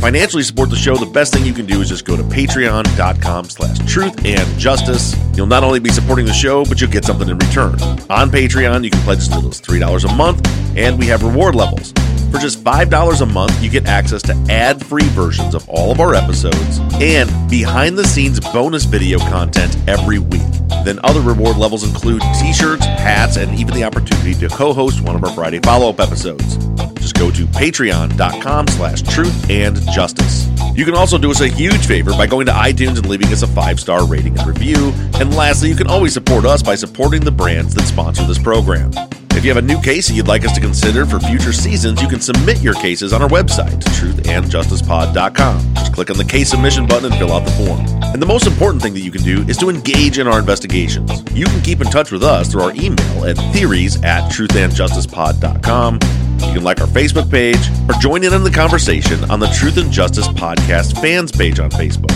[0.00, 3.44] Financially support the show, the best thing you can do is just go to patreon.com
[3.44, 5.14] slash truth and justice.
[5.34, 7.74] You'll not only be supporting the show, but you'll get something in return.
[8.08, 11.54] On Patreon, you can pledge as little as $3 a month, and we have reward
[11.54, 11.92] levels.
[12.30, 16.00] For just $5 a month, you get access to ad free versions of all of
[16.00, 20.40] our episodes and behind the scenes bonus video content every week.
[20.84, 25.02] Then other reward levels include t shirts, hats, and even the opportunity to co host
[25.02, 26.56] one of our Friday follow up episodes.
[27.00, 30.48] Just go to patreon.com slash truth and justice.
[30.74, 33.42] You can also do us a huge favor by going to iTunes and leaving us
[33.42, 34.92] a five star rating and review.
[35.14, 38.92] And lastly, you can always support us by supporting the brands that sponsor this program.
[39.32, 42.02] If you have a new case that you'd like us to consider for future seasons,
[42.02, 45.74] you can submit your cases on our website, truthandjusticepod.com.
[45.74, 47.80] Just click on the case submission button and fill out the form.
[48.02, 51.10] And the most important thing that you can do is to engage in our investigations.
[51.32, 56.29] You can keep in touch with us through our email at theories at truthandjusticepod.com.
[56.46, 59.76] You can like our Facebook page or join in on the conversation on the Truth
[59.76, 62.12] and Justice Podcast fans page on Facebook.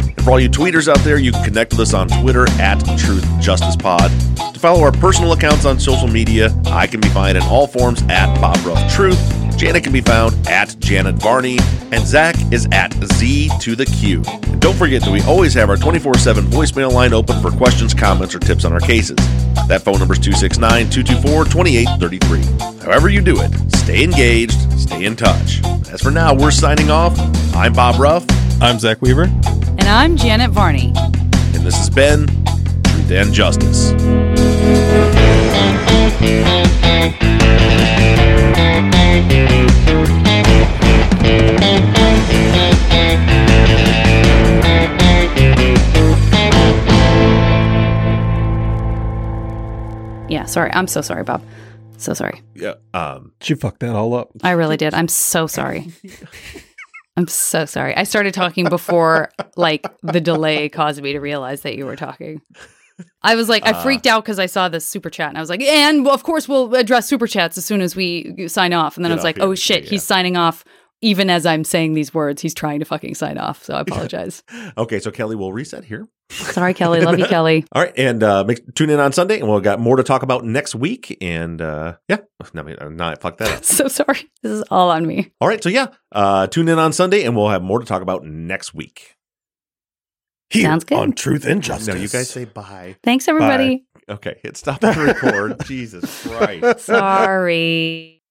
[0.00, 2.78] And for all you tweeters out there, you can connect with us on Twitter at
[2.98, 4.10] Truth Justice Pod.
[4.54, 8.02] To follow our personal accounts on social media, I can be found in all forms
[8.08, 9.33] at Bob Ruff Truth.
[9.56, 11.58] Janet can be found at Janet Varney,
[11.92, 14.22] and Zaq is at Z to the Q.
[14.26, 17.94] And don't forget that we always have our 24 7 voicemail line open for questions,
[17.94, 19.16] comments, or tips on our cases.
[19.68, 22.84] That phone number is 269 224 2833.
[22.84, 25.62] However, you do it, stay engaged, stay in touch.
[25.90, 27.16] As for now, we're signing off.
[27.54, 28.24] I'm Bob Ruff,
[28.60, 29.24] I'm Zaq Weaver.
[29.78, 30.92] And I'm Janet Varney.
[31.54, 33.92] and this has been Truth and Justice.
[50.28, 50.70] Yeah, sorry.
[50.72, 51.42] I'm so sorry, Bob.
[51.98, 52.42] So sorry.
[52.54, 52.74] Yeah.
[52.92, 54.30] Um, She fucked that all up.
[54.42, 54.92] I really did.
[54.94, 55.92] I'm so sorry.
[57.16, 57.96] I'm so sorry.
[57.96, 62.40] I started talking before like the delay caused me to realize that you were talking.
[63.22, 65.40] I was like, I Uh, freaked out because I saw the super chat and I
[65.40, 68.96] was like, and of course we'll address super chats as soon as we sign off.
[68.96, 69.44] And then Get I was like, here.
[69.46, 69.90] oh shit, Yeah.
[69.90, 70.64] he's signing off
[71.02, 72.40] even as I'm saying these words.
[72.40, 73.62] He's trying to fucking sign off.
[73.64, 74.42] So I apologize.
[74.78, 76.06] okay, so Kelly we'll reset here.
[76.30, 77.02] sorry, Kelly.
[77.02, 77.66] Love you, Kelly.
[77.72, 80.22] All right, and uh, make, tune in on Sunday, and we'll got more to talk
[80.22, 81.18] about next week.
[81.20, 82.18] And uh, yeah,
[82.54, 83.64] no, no, I fucked that up.
[83.64, 84.30] So sorry.
[84.42, 85.32] This is all on me.
[85.42, 88.00] All right, so yeah, uh, tune in on Sunday, and we'll have more to talk
[88.00, 89.13] about next week.
[90.50, 90.98] Here Sounds good.
[90.98, 91.88] on Truth and Justice.
[91.88, 92.96] No, you guys say bye.
[93.02, 93.86] Thanks, everybody.
[94.08, 95.56] Okay, hit stop the record.
[95.66, 96.80] Jesus Christ.
[96.84, 98.22] Sorry.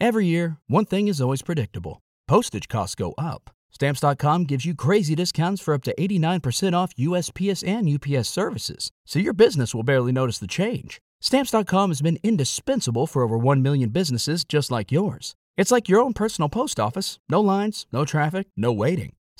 [0.00, 3.50] Every year, one thing is always predictable postage costs go up.
[3.70, 9.18] Stamps.com gives you crazy discounts for up to 89% off USPS and UPS services, so
[9.18, 11.00] your business will barely notice the change.
[11.20, 15.34] Stamps.com has been indispensable for over 1 million businesses just like yours.
[15.56, 19.12] It's like your own personal post office no lines, no traffic, no waiting.